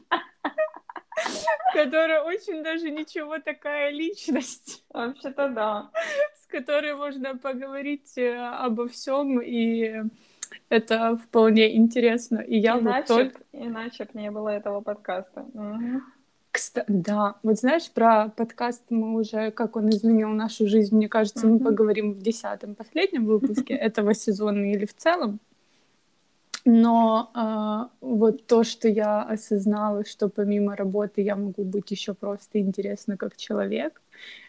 которая 1.74 2.24
очень 2.24 2.64
даже 2.64 2.90
ничего 2.90 3.38
такая 3.40 3.92
личность. 3.92 4.84
Вообще-то 4.90 5.50
да 5.50 5.92
которой 6.56 6.96
можно 6.96 7.38
поговорить 7.38 8.18
э, 8.18 8.36
обо 8.38 8.88
всем, 8.88 9.42
и 9.42 10.04
это 10.70 11.18
вполне 11.18 11.76
интересно. 11.76 12.38
И 12.38 12.58
я 12.58 12.80
иначе, 12.80 13.14
вот 13.14 13.24
только... 13.24 13.40
Иначе 13.52 14.06
бы 14.06 14.22
не 14.22 14.32
было 14.32 14.50
этого 14.50 14.82
подкаста. 14.82 15.42
Угу. 15.54 16.02
Кстати, 16.52 16.86
да, 16.88 17.36
вот 17.44 17.58
знаешь, 17.58 17.92
про 17.92 18.30
подкаст 18.30 18.84
мы 18.90 19.20
уже, 19.20 19.52
как 19.52 19.76
он 19.76 19.90
изменил 19.90 20.30
нашу 20.30 20.68
жизнь, 20.68 20.96
мне 20.96 21.10
кажется, 21.10 21.46
мы 21.46 21.60
поговорим 21.60 22.14
в 22.14 22.22
десятом, 22.22 22.76
последнем 22.76 23.26
выпуске 23.26 23.74
этого 23.88 24.14
сезона 24.14 24.72
или 24.72 24.86
в 24.86 24.96
целом. 24.96 25.40
Но 26.68 27.32
э, 27.36 27.96
вот 28.02 28.48
то, 28.48 28.64
что 28.64 28.88
я 28.88 29.22
осознала, 29.22 30.04
что 30.04 30.30
помимо 30.30 30.76
работы 30.76 31.22
я 31.22 31.36
могу 31.36 31.64
быть 31.64 31.92
еще 31.92 32.16
просто 32.16 32.60
интересна 32.60 33.18
как 33.18 33.38
человек, 33.38 34.02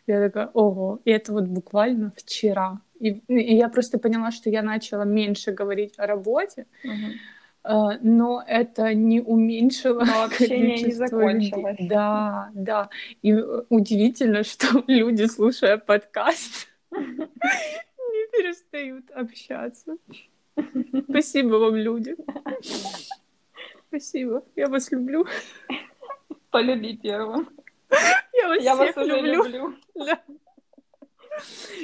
я 0.06 0.20
такая, 0.20 0.46
ого, 0.54 1.00
и 1.04 1.10
это 1.10 1.32
вот 1.32 1.44
буквально 1.44 2.12
вчера. 2.16 2.80
И, 2.98 3.20
и 3.28 3.56
я 3.56 3.68
просто 3.68 3.98
поняла, 3.98 4.30
что 4.30 4.48
я 4.48 4.62
начала 4.62 5.04
меньше 5.04 5.52
говорить 5.52 5.92
о 5.98 6.06
работе, 6.06 6.66
uh-huh. 6.82 7.98
но 8.00 8.42
это 8.46 8.94
не 8.94 9.20
уменьшило 9.20 10.02
Но 10.02 10.24
общение 10.24 10.82
не 10.84 10.92
закончилось. 10.92 11.78
Людей. 11.78 11.88
Да, 11.88 12.50
да. 12.54 12.88
И 13.20 13.34
удивительно, 13.68 14.42
что 14.44 14.82
люди, 14.86 15.24
слушая 15.24 15.76
подкаст, 15.76 16.68
не 16.90 18.26
перестают 18.32 19.10
общаться. 19.10 19.98
Спасибо 21.08 21.54
вам, 21.56 21.76
люди. 21.76 22.16
Спасибо. 23.88 24.42
Я 24.56 24.68
вас 24.68 24.90
люблю. 24.90 25.26
Полюби 26.50 26.96
первым. 26.96 27.48
Я 28.32 28.48
вас, 28.48 28.62
я 28.62 28.76
вас 28.76 28.96
уже 28.96 29.06
люблю. 29.06 29.44
люблю. 29.44 29.74
Да. 29.94 30.22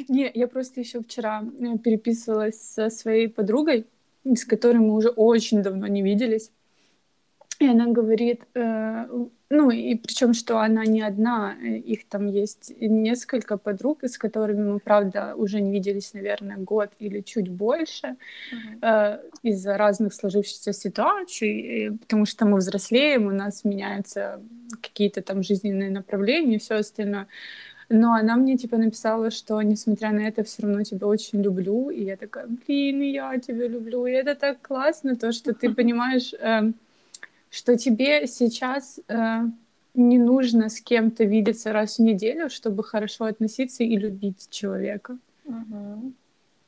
Не, 0.08 0.30
я 0.34 0.48
просто 0.48 0.80
еще 0.80 1.00
вчера 1.00 1.42
э, 1.42 1.78
переписывалась 1.78 2.60
со 2.60 2.90
своей 2.90 3.28
подругой, 3.28 3.86
с 4.24 4.44
которой 4.44 4.78
мы 4.78 4.94
уже 4.94 5.10
очень 5.10 5.62
давно 5.62 5.86
не 5.86 6.02
виделись. 6.02 6.50
И 7.62 7.66
она 7.68 7.86
говорит, 7.86 8.42
э, 8.54 9.06
ну 9.50 9.70
и 9.70 9.94
причем, 9.94 10.34
что 10.34 10.58
она 10.58 10.84
не 10.84 11.00
одна, 11.00 11.54
э, 11.62 11.76
их 11.76 12.08
там 12.08 12.26
есть 12.26 12.72
несколько 12.80 13.56
подруг, 13.56 14.02
с 14.02 14.18
которыми 14.18 14.72
мы, 14.72 14.78
правда, 14.80 15.34
уже 15.36 15.60
не 15.60 15.70
виделись, 15.70 16.12
наверное, 16.12 16.56
год 16.56 16.90
или 16.98 17.20
чуть 17.20 17.48
больше 17.48 18.16
э, 18.82 19.18
из-за 19.44 19.76
разных 19.76 20.12
сложившихся 20.12 20.72
ситуаций, 20.72 21.96
потому 22.00 22.26
что 22.26 22.46
мы 22.46 22.58
взрослеем, 22.58 23.26
у 23.26 23.30
нас 23.30 23.64
меняются 23.64 24.40
какие-то 24.82 25.22
там 25.22 25.44
жизненные 25.44 25.90
направления 25.90 26.56
и 26.56 26.58
все 26.58 26.74
остальное. 26.74 27.28
Но 27.88 28.14
она 28.14 28.36
мне 28.36 28.56
типа 28.56 28.76
написала, 28.76 29.30
что 29.30 29.62
несмотря 29.62 30.10
на 30.12 30.20
это, 30.20 30.42
все 30.42 30.62
равно 30.62 30.82
тебя 30.82 31.06
очень 31.06 31.42
люблю. 31.42 31.90
И 31.90 32.02
я 32.02 32.16
такая, 32.16 32.46
блин, 32.48 33.02
я 33.02 33.38
тебя 33.38 33.68
люблю. 33.68 34.06
И 34.06 34.12
это 34.12 34.34
так 34.34 34.62
классно, 34.62 35.14
то, 35.14 35.30
что 35.30 35.52
ты 35.54 35.72
понимаешь, 35.74 36.34
э, 36.34 36.72
что 37.52 37.76
тебе 37.76 38.26
сейчас 38.26 38.98
э, 39.08 39.42
не 39.94 40.18
нужно 40.18 40.70
с 40.70 40.80
кем-то 40.80 41.24
видеться 41.24 41.72
раз 41.72 41.98
в 41.98 42.02
неделю, 42.02 42.48
чтобы 42.48 42.82
хорошо 42.82 43.26
относиться 43.26 43.84
и 43.84 43.94
любить 43.98 44.48
человека. 44.48 45.18
Угу. 45.44 46.12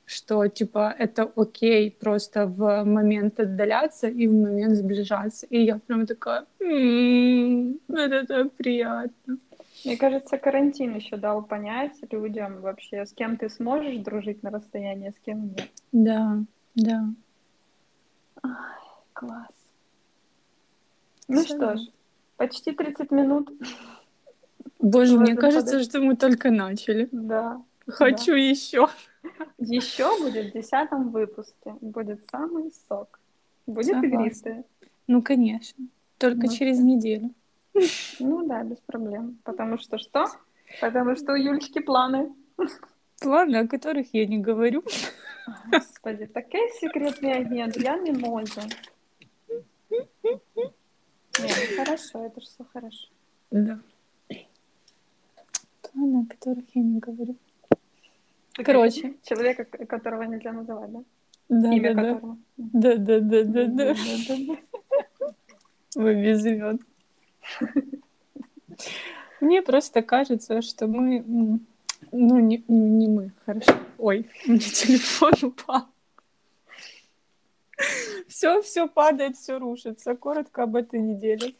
Что, 0.04 0.46
типа, 0.46 0.94
это 0.98 1.32
окей 1.36 1.90
просто 1.90 2.46
в 2.46 2.84
момент 2.84 3.40
отдаляться 3.40 4.08
и 4.08 4.26
в 4.26 4.34
момент 4.34 4.76
сближаться. 4.76 5.46
И 5.46 5.64
я 5.64 5.78
прям 5.78 6.06
такая, 6.06 6.44
м-м, 6.60 7.80
это 7.88 8.26
так 8.26 8.52
приятно. 8.52 9.38
Мне 9.86 9.96
кажется, 9.96 10.36
карантин 10.36 10.96
еще 10.96 11.16
дал 11.16 11.42
понять 11.42 11.96
людям 12.10 12.60
вообще, 12.60 13.06
с 13.06 13.12
кем 13.14 13.38
ты 13.38 13.48
сможешь 13.48 13.96
дружить 14.00 14.42
на 14.42 14.50
расстоянии, 14.50 15.08
а 15.08 15.12
с 15.12 15.24
кем 15.24 15.46
нет. 15.46 15.70
Да, 15.92 16.38
да. 16.74 17.04
Ай, 18.42 18.52
класс. 19.14 19.63
Ну 21.28 21.42
Все 21.42 21.56
что 21.56 21.76
ж, 21.76 21.80
почти 22.36 22.72
30 22.72 23.10
минут. 23.10 23.50
Боже, 24.78 25.18
мне 25.18 25.34
кажется, 25.34 25.82
что 25.82 26.00
мы 26.00 26.16
только 26.16 26.50
начали. 26.50 27.08
Да. 27.10 27.62
Хочу 27.86 28.32
да. 28.32 28.38
еще. 28.38 28.88
Еще 29.58 30.18
будет 30.18 30.50
в 30.50 30.52
десятом 30.52 31.10
выпуске. 31.10 31.74
Будет 31.80 32.20
самый 32.30 32.72
сок. 32.88 33.18
Будет 33.66 33.94
Согласна. 33.94 34.06
игристое. 34.06 34.64
Ну, 35.06 35.22
конечно. 35.22 35.86
Только 36.18 36.46
ну, 36.46 36.52
через 36.52 36.78
неделю. 36.78 37.30
Ну 38.20 38.46
да, 38.46 38.62
без 38.62 38.78
проблем. 38.78 39.38
Потому 39.44 39.78
что 39.78 39.98
что? 39.98 40.26
Потому 40.80 41.16
что 41.16 41.32
у 41.32 41.36
Юлечки 41.36 41.80
планы. 41.80 42.32
Планы, 43.20 43.56
о 43.56 43.68
которых 43.68 44.12
я 44.12 44.26
не 44.26 44.38
говорю. 44.38 44.84
Господи, 45.70 46.26
такой 46.26 46.70
секретный 46.80 47.32
агент. 47.32 47.76
Я 47.76 47.96
не 47.96 48.12
могу. 48.12 48.42
Нет, 51.44 51.56
хорошо, 51.76 52.26
это 52.26 52.40
же 52.40 52.46
все 52.46 52.64
хорошо. 52.72 53.08
Да. 53.50 53.78
Планы, 55.82 56.22
о 56.22 56.26
которых 56.26 56.64
я 56.74 56.82
не 56.82 56.98
говорю. 56.98 57.36
Короче. 58.54 59.14
Человека, 59.22 59.64
которого 59.64 60.22
нельзя 60.22 60.52
называть, 60.52 60.92
да? 60.92 61.02
Да, 61.48 61.72
Имя 61.72 61.94
да, 61.94 62.02
которого. 62.02 62.38
Да, 62.56 62.96
да, 62.96 63.20
да, 63.20 63.44
да, 63.44 63.66
да. 63.66 63.94
Вы 65.94 66.14
без 66.14 66.44
имен. 66.44 66.80
Мне 69.40 69.62
просто 69.62 70.02
кажется, 70.02 70.62
что 70.62 70.86
мы... 70.86 71.60
Ну, 72.12 72.38
не, 72.38 72.64
не 72.68 73.08
мы, 73.08 73.32
хорошо. 73.44 73.72
Ой, 73.98 74.26
у 74.46 74.52
меня 74.52 74.60
телефон 74.60 75.32
упал. 75.42 75.88
Все, 78.28 78.62
все 78.62 78.88
падает, 78.88 79.36
все 79.36 79.58
рушится. 79.58 80.14
Коротко 80.14 80.62
об 80.62 80.76
этой 80.76 81.00
неделе. 81.00 81.54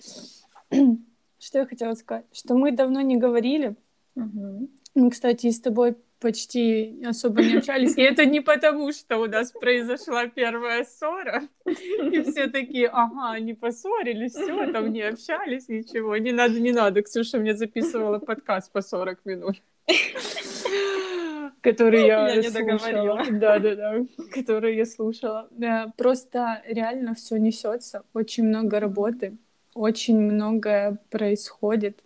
Что 1.38 1.58
я 1.58 1.66
хотела 1.66 1.94
сказать? 1.94 2.24
Что 2.32 2.54
мы 2.54 2.72
давно 2.72 3.00
не 3.00 3.16
говорили. 3.16 3.76
Угу. 4.16 4.70
Мы, 4.94 5.10
кстати, 5.10 5.50
с 5.50 5.60
тобой 5.60 5.96
почти 6.20 7.04
особо 7.04 7.42
не 7.42 7.56
общались. 7.58 7.98
И 7.98 8.02
это 8.02 8.24
не 8.24 8.40
потому, 8.40 8.92
что 8.92 9.18
у 9.18 9.26
нас 9.26 9.52
произошла 9.52 10.26
первая 10.26 10.84
ссора, 10.84 11.48
и 11.66 12.22
все 12.22 12.46
такие, 12.46 12.88
ага, 12.88 13.32
они 13.32 13.52
поссорились, 13.52 14.32
все, 14.32 14.72
там 14.72 14.90
не 14.90 15.02
общались, 15.02 15.68
ничего. 15.68 16.16
Не 16.16 16.32
надо, 16.32 16.60
не 16.60 16.72
надо. 16.72 17.02
Ксюша 17.02 17.38
мне 17.38 17.54
записывала 17.54 18.20
подкаст 18.20 18.72
по 18.72 18.80
40 18.80 19.26
минут. 19.26 19.56
Который 21.64 22.06
я, 22.06 22.28
я 22.28 22.36
не 22.36 22.50
слушала. 22.50 23.24
Да, 23.30 23.58
да, 23.58 23.74
да. 23.74 24.06
Который 24.30 24.76
я 24.76 24.84
слушала. 24.84 25.48
Просто 25.96 26.62
реально 26.66 27.14
все 27.14 27.38
несется. 27.38 28.04
Очень 28.12 28.44
много 28.44 28.80
работы, 28.80 29.38
очень 29.72 30.20
многое 30.20 30.98
происходит. 31.08 32.00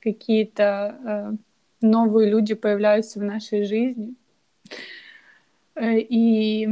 Какие-то 0.00 0.96
э, 1.04 1.32
новые 1.80 2.30
люди 2.30 2.54
появляются 2.54 3.18
в 3.18 3.24
нашей 3.24 3.64
жизни. 3.64 4.14
Э, 5.74 5.98
и, 5.98 6.68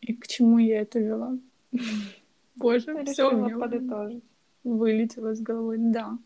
и 0.00 0.14
к 0.14 0.26
чему 0.26 0.58
я 0.58 0.80
это 0.80 0.98
вела? 0.98 1.38
Боже, 2.56 3.04
все 3.04 3.30
меня 3.32 4.20
вылетело 4.64 5.34
с 5.34 5.40
головы. 5.40 5.76
Да. 5.78 6.18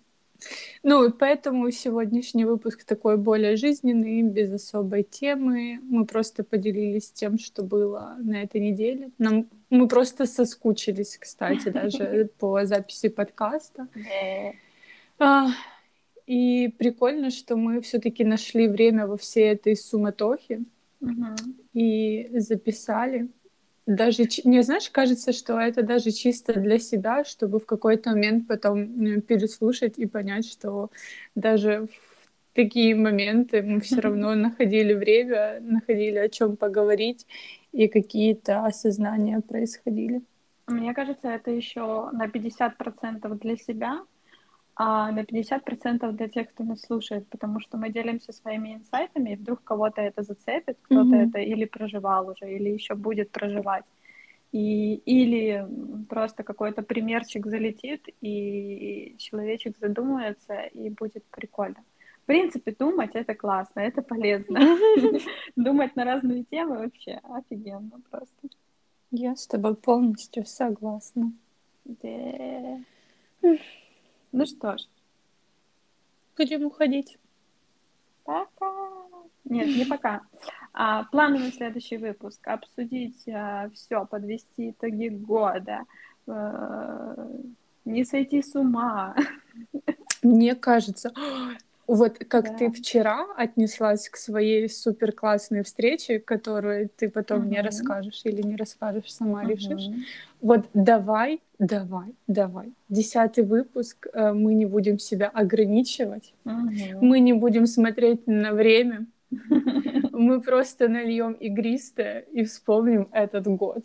Ну, 0.83 1.05
и 1.05 1.13
поэтому 1.13 1.71
сегодняшний 1.71 2.45
выпуск 2.45 2.85
такой 2.85 3.17
более 3.17 3.57
жизненный, 3.57 4.23
без 4.23 4.53
особой 4.53 5.03
темы. 5.03 5.79
Мы 5.83 6.05
просто 6.07 6.45
поделились 6.45 7.11
тем, 7.13 7.39
что 7.39 7.63
было 7.63 8.17
на 8.19 8.43
этой 8.43 8.61
неделе. 8.61 9.11
Нам 9.19 9.49
мы 9.71 9.89
просто 9.89 10.27
соскучились, 10.27 11.17
кстати, 11.19 11.69
даже 11.69 12.31
по 12.39 12.65
записи 12.65 13.09
подкаста. 13.09 13.89
А, 15.19 15.49
и 16.27 16.69
прикольно, 16.79 17.31
что 17.31 17.57
мы 17.57 17.81
все-таки 17.81 18.25
нашли 18.25 18.69
время 18.69 19.07
во 19.07 19.17
всей 19.17 19.53
этой 19.53 19.77
суматохе 19.77 20.63
и 21.75 22.31
записали. 22.39 23.29
Даже, 23.87 24.25
мне, 24.45 24.63
знаешь, 24.63 24.89
кажется, 24.91 25.33
что 25.33 25.59
это 25.59 25.83
даже 25.83 26.13
чисто 26.13 26.55
для 26.55 26.79
себя, 26.79 27.25
чтобы 27.25 27.59
в 27.59 27.67
какой-то 27.67 28.11
момент 28.11 28.47
потом 28.47 28.87
переслушать 29.23 29.99
и 29.99 30.07
понять, 30.07 30.47
что 30.47 30.91
даже 31.35 31.89
в 31.89 32.55
такие 32.55 32.95
моменты 32.95 33.63
мы 33.63 33.81
все 33.81 34.01
равно 34.01 34.35
находили 34.35 34.93
время, 34.95 35.59
находили 35.61 36.19
о 36.19 36.29
чем 36.29 36.57
поговорить, 36.57 37.27
и 37.73 37.89
какие-то 37.89 38.65
осознания 38.65 39.41
происходили. 39.41 40.23
Мне 40.69 40.95
кажется, 40.95 41.29
это 41.29 41.51
еще 41.51 42.11
на 42.13 42.29
50% 42.29 43.39
для 43.41 43.57
себя, 43.57 44.01
а 44.75 45.13
на 45.13 45.21
50% 45.21 46.13
для 46.13 46.29
тех, 46.29 46.49
кто 46.51 46.65
нас 46.65 46.81
слушает, 46.81 47.29
потому 47.29 47.61
что 47.61 47.77
мы 47.77 47.91
делимся 47.91 48.33
своими 48.33 48.75
инсайтами, 48.75 49.31
и 49.31 49.37
вдруг 49.37 49.63
кого-то 49.65 50.01
это 50.01 50.23
зацепит, 50.23 50.79
кто-то 50.83 51.15
mm-hmm. 51.15 51.29
это 51.29 51.39
или 51.39 51.67
проживал 51.67 52.29
уже, 52.29 52.51
или 52.51 52.71
еще 52.71 52.95
будет 52.95 53.31
проживать. 53.31 53.85
И, 54.53 54.95
или 55.07 55.67
просто 56.09 56.43
какой-то 56.43 56.83
примерчик 56.83 57.47
залетит, 57.47 58.09
и 58.21 59.15
человечек 59.19 59.77
задумается, 59.79 60.63
и 60.75 60.91
будет 60.91 61.25
прикольно. 61.31 61.85
В 62.23 62.27
принципе, 62.27 62.75
думать 62.79 63.11
это 63.15 63.35
классно, 63.35 63.81
это 63.81 64.01
полезно. 64.01 64.61
Думать 65.57 65.97
на 65.97 66.05
разные 66.05 66.45
темы 66.45 66.79
вообще 66.79 67.21
офигенно 67.25 68.01
просто. 68.11 68.49
Я 69.11 69.35
с 69.37 69.47
тобой 69.47 69.75
полностью 69.75 70.47
согласна. 70.47 71.33
Ну 74.33 74.47
что 74.47 74.79
ж. 74.79 74.83
Будем 76.37 76.65
уходить. 76.65 77.19
Пока. 78.25 78.73
Нет, 79.45 79.69
не 79.69 79.85
пока. 79.85 80.23
А, 80.73 81.05
планы 81.05 81.39
на 81.39 81.53
следующий 81.53 81.99
выпуск. 81.99 82.47
Обсудить 82.49 83.29
а, 83.29 83.69
все, 83.75 84.07
подвести 84.07 84.71
итоги 84.71 85.09
года. 85.09 85.85
А, 86.27 87.29
не 87.85 88.05
сойти 88.05 88.43
с 88.43 88.55
ума. 88.55 89.15
Мне 90.23 90.55
кажется, 90.55 91.13
вот 91.87 92.19
как 92.19 92.45
да. 92.45 92.55
ты 92.55 92.71
вчера 92.71 93.27
отнеслась 93.37 94.09
к 94.09 94.17
своей 94.17 94.69
супер 94.69 95.13
классной 95.13 95.63
встрече, 95.63 96.21
которую 96.21 96.89
ты 96.89 97.09
потом 97.09 97.41
угу. 97.41 97.47
мне 97.49 97.61
расскажешь 97.61 98.23
или 98.25 98.43
не 98.43 98.57
расскажешь, 98.57 99.13
сама 99.13 99.43
угу. 99.43 99.51
решишь. 99.51 99.89
Вот 100.41 100.67
давай, 100.75 101.41
давай, 101.59 102.15
давай. 102.27 102.73
Десятый 102.89 103.45
выпуск, 103.45 104.07
э, 104.13 104.33
мы 104.33 104.55
не 104.55 104.67
будем 104.67 104.99
себя 104.99 105.29
ограничивать, 105.29 106.35
угу. 106.45 106.71
мы 107.01 107.21
не 107.21 107.33
будем 107.33 107.67
смотреть 107.67 108.27
на 108.27 108.53
время, 108.53 109.07
мы 110.13 110.41
просто 110.41 110.89
нальем 110.89 111.33
игристое 111.33 112.21
и 112.33 112.45
вспомним 112.45 113.09
этот 113.13 113.47
год. 113.47 113.85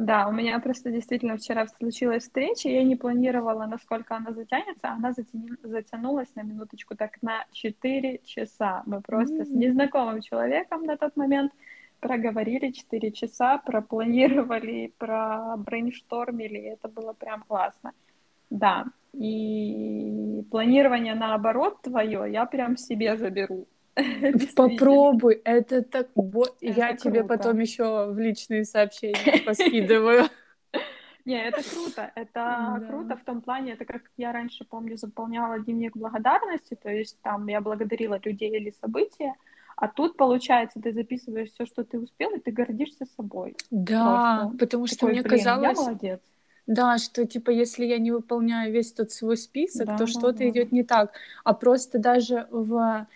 Да, 0.00 0.28
у 0.28 0.32
меня 0.32 0.58
просто 0.60 0.90
действительно 0.90 1.36
вчера 1.36 1.66
случилась 1.66 2.22
встреча, 2.22 2.70
я 2.70 2.82
не 2.84 2.96
планировала, 2.96 3.66
насколько 3.66 4.16
она 4.16 4.32
затянется, 4.32 4.88
она 4.88 5.12
затянулась 5.62 6.34
на 6.34 6.40
минуточку 6.40 6.96
так 6.96 7.20
на 7.20 7.44
4 7.52 8.20
часа. 8.24 8.82
Мы 8.86 9.02
просто 9.02 9.42
mm-hmm. 9.42 9.44
с 9.44 9.50
незнакомым 9.50 10.22
человеком 10.22 10.84
на 10.84 10.96
тот 10.96 11.16
момент 11.16 11.52
проговорили 12.00 12.70
4 12.70 13.12
часа, 13.12 13.58
пропланировали, 13.58 14.94
пробрейнштормили, 14.96 16.60
это 16.60 16.88
было 16.88 17.12
прям 17.12 17.42
классно. 17.42 17.92
Да, 18.48 18.86
и 19.12 20.46
планирование 20.50 21.14
наоборот 21.14 21.82
твое 21.82 22.24
я 22.32 22.46
прям 22.46 22.78
себе 22.78 23.18
заберу. 23.18 23.66
Попробуй, 24.56 25.40
это 25.44 25.82
так... 25.82 26.08
Я 26.60 26.94
тебе 26.94 27.24
потом 27.24 27.58
еще 27.58 28.10
в 28.10 28.18
личные 28.18 28.64
сообщения 28.64 29.42
поскидываю. 29.44 30.24
Не, 31.24 31.42
это 31.44 31.62
круто. 31.62 32.10
Это 32.14 32.30
да. 32.34 32.82
круто 32.88 33.16
в 33.16 33.24
том 33.24 33.42
плане, 33.42 33.72
это 33.72 33.84
как 33.84 34.02
я 34.16 34.32
раньше, 34.32 34.64
помню, 34.64 34.96
заполняла 34.96 35.58
дневник 35.58 35.96
благодарности, 35.96 36.76
то 36.82 36.90
есть 36.90 37.18
там 37.22 37.46
я 37.46 37.60
благодарила 37.60 38.18
людей 38.24 38.56
или 38.56 38.74
события, 38.80 39.34
а 39.76 39.88
тут, 39.88 40.16
получается, 40.16 40.80
ты 40.80 40.92
записываешь 40.92 41.50
все, 41.50 41.66
что 41.66 41.84
ты 41.84 41.98
успел, 41.98 42.30
и 42.34 42.40
ты 42.40 42.50
гордишься 42.50 43.06
собой. 43.16 43.56
Да, 43.70 44.40
Просто. 44.40 44.58
потому 44.58 44.86
что 44.86 44.96
Такой, 44.96 45.12
мне 45.12 45.22
блин, 45.22 45.38
казалось... 45.38 45.78
Я 45.78 45.84
молодец. 45.84 46.20
Да, 46.66 46.98
что 46.98 47.26
типа 47.26 47.50
если 47.50 47.84
я 47.84 47.98
не 47.98 48.12
выполняю 48.12 48.72
весь 48.72 48.92
тот 48.92 49.10
свой 49.10 49.36
список, 49.36 49.86
да, 49.86 49.96
то 49.96 50.04
да, 50.04 50.06
что-то 50.06 50.38
да. 50.38 50.48
идет 50.48 50.70
не 50.70 50.84
так. 50.84 51.12
А 51.44 51.54
просто 51.54 51.98
даже 51.98 52.46
в 52.50 53.06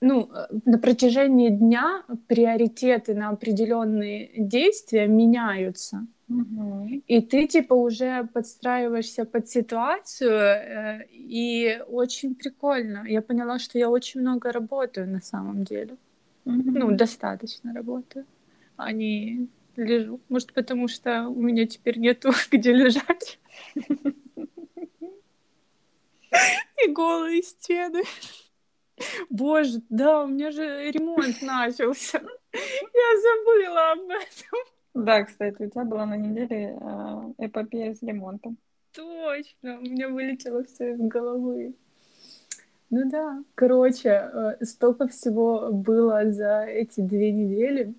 ну, 0.00 0.30
э, 0.32 0.46
на 0.64 0.78
протяжении 0.78 1.50
дня 1.50 2.04
приоритеты 2.26 3.14
на 3.14 3.30
определенные 3.30 4.30
действия 4.36 5.06
меняются. 5.06 6.06
Угу. 6.28 7.02
И 7.06 7.20
ты 7.22 7.46
типа 7.46 7.74
уже 7.74 8.28
подстраиваешься 8.32 9.24
под 9.24 9.48
ситуацию, 9.48 10.30
э, 10.30 11.06
и 11.10 11.80
очень 11.88 12.34
прикольно. 12.34 13.04
Я 13.06 13.22
поняла, 13.22 13.58
что 13.58 13.78
я 13.78 13.88
очень 13.88 14.20
много 14.20 14.52
работаю 14.52 15.08
на 15.08 15.20
самом 15.20 15.64
деле. 15.64 15.96
Угу. 16.44 16.70
Ну, 16.70 16.90
достаточно 16.92 17.72
работаю, 17.72 18.26
а 18.76 18.92
не 18.92 19.48
лежу. 19.76 20.20
Может, 20.28 20.52
потому 20.52 20.88
что 20.88 21.28
у 21.28 21.40
меня 21.40 21.66
теперь 21.66 21.98
нету 21.98 22.32
где 22.50 22.72
лежать. 22.72 23.38
И 26.84 26.90
голые 26.92 27.42
стены. 27.42 28.02
Боже, 29.30 29.80
да, 29.88 30.24
у 30.24 30.26
меня 30.26 30.50
же 30.50 30.90
ремонт 30.90 31.42
начался. 31.42 32.20
Я 32.52 33.20
забыла 33.22 33.92
об 33.92 34.10
этом. 34.10 34.58
Да, 34.94 35.24
кстати, 35.24 35.62
у 35.62 35.70
тебя 35.70 35.84
была 35.84 36.06
на 36.06 36.16
неделе 36.16 36.76
э, 36.80 37.46
эпопея 37.46 37.94
с 37.94 38.02
ремонтом. 38.02 38.56
Точно, 38.92 39.78
у 39.78 39.82
меня 39.82 40.08
вылетело 40.08 40.64
все 40.64 40.94
из 40.94 40.98
головы. 40.98 41.74
Ну 42.90 43.10
да, 43.10 43.42
короче, 43.54 44.08
э, 44.08 44.64
столько 44.64 45.06
всего 45.08 45.70
было 45.72 46.30
за 46.32 46.64
эти 46.64 47.00
две 47.00 47.30
недели, 47.32 47.94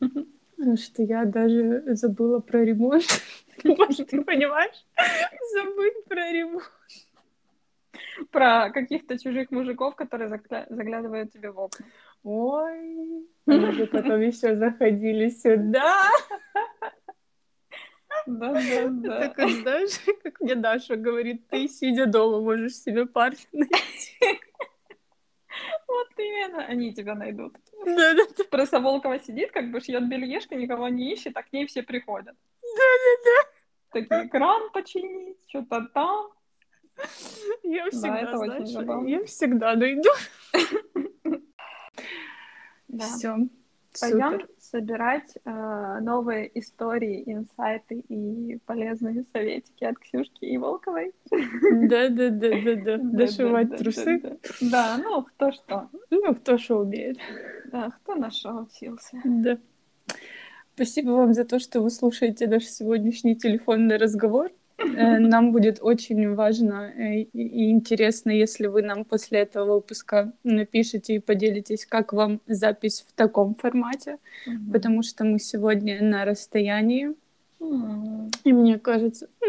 что 0.76 1.02
я 1.02 1.24
даже 1.24 1.84
забыла 1.94 2.40
про 2.40 2.64
ремонт. 2.64 3.04
Может, 3.64 4.08
ты 4.10 4.22
понимаешь? 4.22 4.84
Забыть 5.54 6.04
про 6.06 6.32
ремонт 6.32 6.64
про 8.30 8.70
каких-то 8.70 9.18
чужих 9.18 9.50
мужиков, 9.50 9.94
которые 9.96 10.28
заглядывают 10.28 11.32
тебе 11.32 11.50
в 11.50 11.58
окна. 11.58 11.86
Ой, 12.22 13.26
мы 13.46 13.72
же 13.72 13.86
потом 13.86 14.20
еще 14.20 14.56
заходили 14.56 15.28
сюда. 15.28 16.10
Да, 18.26 18.52
да, 18.52 18.88
да. 18.88 19.28
Так 19.28 19.50
знаешь, 19.50 20.00
как 20.22 20.40
мне 20.40 20.54
Даша 20.54 20.96
говорит, 20.96 21.46
ты, 21.48 21.68
сидя 21.68 22.06
дома, 22.06 22.40
можешь 22.40 22.74
себе 22.74 23.06
парня 23.06 23.38
найти. 23.52 24.40
Вот 25.86 26.08
именно, 26.18 26.64
они 26.66 26.92
тебя 26.92 27.14
найдут. 27.14 27.54
Да, 27.84 28.14
да, 28.14 28.22
да. 28.36 28.44
Просто 28.50 28.80
Волкова 28.80 29.20
сидит, 29.20 29.52
как 29.52 29.70
бы 29.70 29.80
шьет 29.80 30.08
бельешко, 30.08 30.54
никого 30.54 30.88
не 30.88 31.12
ищет, 31.12 31.36
а 31.36 31.42
к 31.42 31.52
ней 31.52 31.66
все 31.66 31.82
приходят. 31.82 32.34
Да, 32.62 32.84
да, 33.04 33.22
да. 33.24 34.00
Такие, 34.00 34.28
кран 34.28 34.70
починить, 34.72 35.38
что-то 35.48 35.86
там. 35.94 36.30
Я 37.62 37.90
всегда, 37.90 38.22
да, 38.22 38.36
знаешь, 38.36 39.08
я 39.08 39.24
всегда 39.24 39.74
найду. 39.74 40.10
Да. 42.88 43.04
Все. 43.04 43.36
Пойдем 44.00 44.46
собирать 44.58 45.36
э, 45.44 45.98
новые 46.00 46.50
истории, 46.58 47.22
инсайты 47.26 48.00
и 48.08 48.58
полезные 48.66 49.24
советики 49.32 49.84
от 49.84 49.98
Ксюшки 49.98 50.44
и 50.44 50.58
Волковой. 50.58 51.12
Да, 51.30 52.08
да, 52.08 52.30
да, 52.30 52.50
да, 52.64 52.74
да. 52.76 52.96
Дошивать 53.02 53.76
трусы. 53.76 54.38
Да, 54.60 54.98
ну 54.98 55.22
кто 55.22 55.52
что. 55.52 55.88
Ну, 56.10 56.34
кто 56.34 56.58
что 56.58 56.80
умеет. 56.80 57.18
Да, 57.72 57.90
кто 57.90 58.14
на 58.14 58.30
что 58.30 58.52
учился. 58.54 59.20
Да. 59.24 59.58
Спасибо 60.74 61.10
вам 61.12 61.32
за 61.32 61.44
то, 61.44 61.58
что 61.58 61.80
вы 61.80 61.90
слушаете 61.90 62.46
наш 62.46 62.64
сегодняшний 62.64 63.34
телефонный 63.36 63.96
разговор. 63.96 64.50
Э, 64.78 65.18
нам 65.18 65.52
будет 65.52 65.78
очень 65.80 66.34
важно 66.34 66.92
э, 66.94 67.22
и 67.32 67.70
интересно, 67.70 68.30
если 68.30 68.66
вы 68.66 68.82
нам 68.82 69.04
после 69.04 69.40
этого 69.40 69.76
выпуска 69.76 70.32
напишите 70.44 71.14
и 71.14 71.18
поделитесь, 71.18 71.86
как 71.86 72.12
вам 72.12 72.40
запись 72.46 73.04
в 73.08 73.12
таком 73.14 73.54
формате, 73.54 74.18
mm-hmm. 74.46 74.72
потому 74.72 75.02
что 75.02 75.24
мы 75.24 75.38
сегодня 75.38 76.02
на 76.02 76.24
расстоянии. 76.26 77.14
Mm-hmm. 77.58 78.30
И 78.44 78.52
мне 78.52 78.78
кажется, 78.78 79.28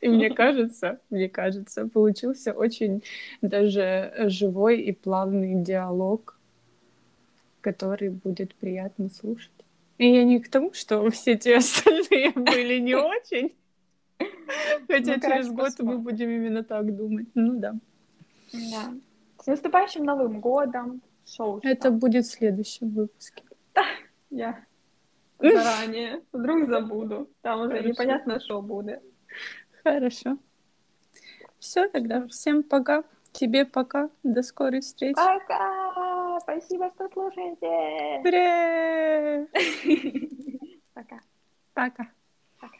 и 0.00 0.08
мне 0.08 0.30
кажется, 0.30 1.00
мне 1.10 1.28
кажется, 1.28 1.86
получился 1.86 2.52
очень 2.52 3.02
даже 3.42 4.14
живой 4.28 4.80
и 4.80 4.92
плавный 4.92 5.62
диалог, 5.62 6.38
который 7.60 8.08
будет 8.08 8.54
приятно 8.54 9.10
слушать. 9.10 9.50
И 9.98 10.12
я 10.12 10.24
не 10.24 10.40
к 10.40 10.50
тому, 10.50 10.72
что 10.72 11.08
все 11.10 11.36
те 11.36 11.56
остальные 11.56 12.30
были 12.34 12.78
не 12.78 12.94
очень. 12.94 13.54
Хотя 14.88 15.14
ну, 15.14 15.20
через 15.20 15.50
год 15.50 15.72
мы 15.78 15.98
будем 15.98 16.30
именно 16.30 16.62
так 16.62 16.94
думать. 16.94 17.28
Ну 17.34 17.58
да. 17.58 17.74
Да. 18.52 18.94
С 19.42 19.46
наступающим 19.46 20.04
Новым 20.04 20.40
годом. 20.40 21.02
Шоу. 21.26 21.60
Это 21.62 21.90
будет 21.90 22.24
в 22.24 22.30
следующем 22.30 22.90
выпуске. 22.90 23.42
Да, 23.74 23.84
я 24.30 24.64
заранее. 25.40 26.22
Вдруг 26.32 26.68
забуду. 26.68 27.28
Там 27.42 27.62
уже 27.62 27.82
непонятно, 27.82 28.38
что 28.40 28.62
будет. 28.62 29.02
Хорошо. 29.82 30.38
Все 31.58 31.88
тогда. 31.88 32.26
Всем 32.28 32.62
пока. 32.62 33.04
Тебе 33.32 33.64
пока. 33.66 34.08
До 34.22 34.42
скорой 34.42 34.80
встречи. 34.80 35.14
Пока. 35.14 36.05
Спасибо, 36.40 36.90
что 36.94 37.08
слушаете. 37.08 38.20
Привет. 38.22 39.50
Пока. 40.94 41.20
Пока. 41.74 42.10
Пока. 42.60 42.76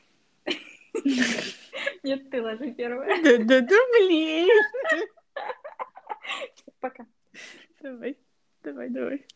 Нет, 2.03 2.31
ты 2.31 2.43
ложи 2.43 2.73
первое. 2.73 3.23
Да-да-да, 3.23 3.77
блин. 3.93 4.49
Пока. 6.81 7.07
Давай, 7.81 8.17
давай, 8.63 8.89
давай. 8.91 9.27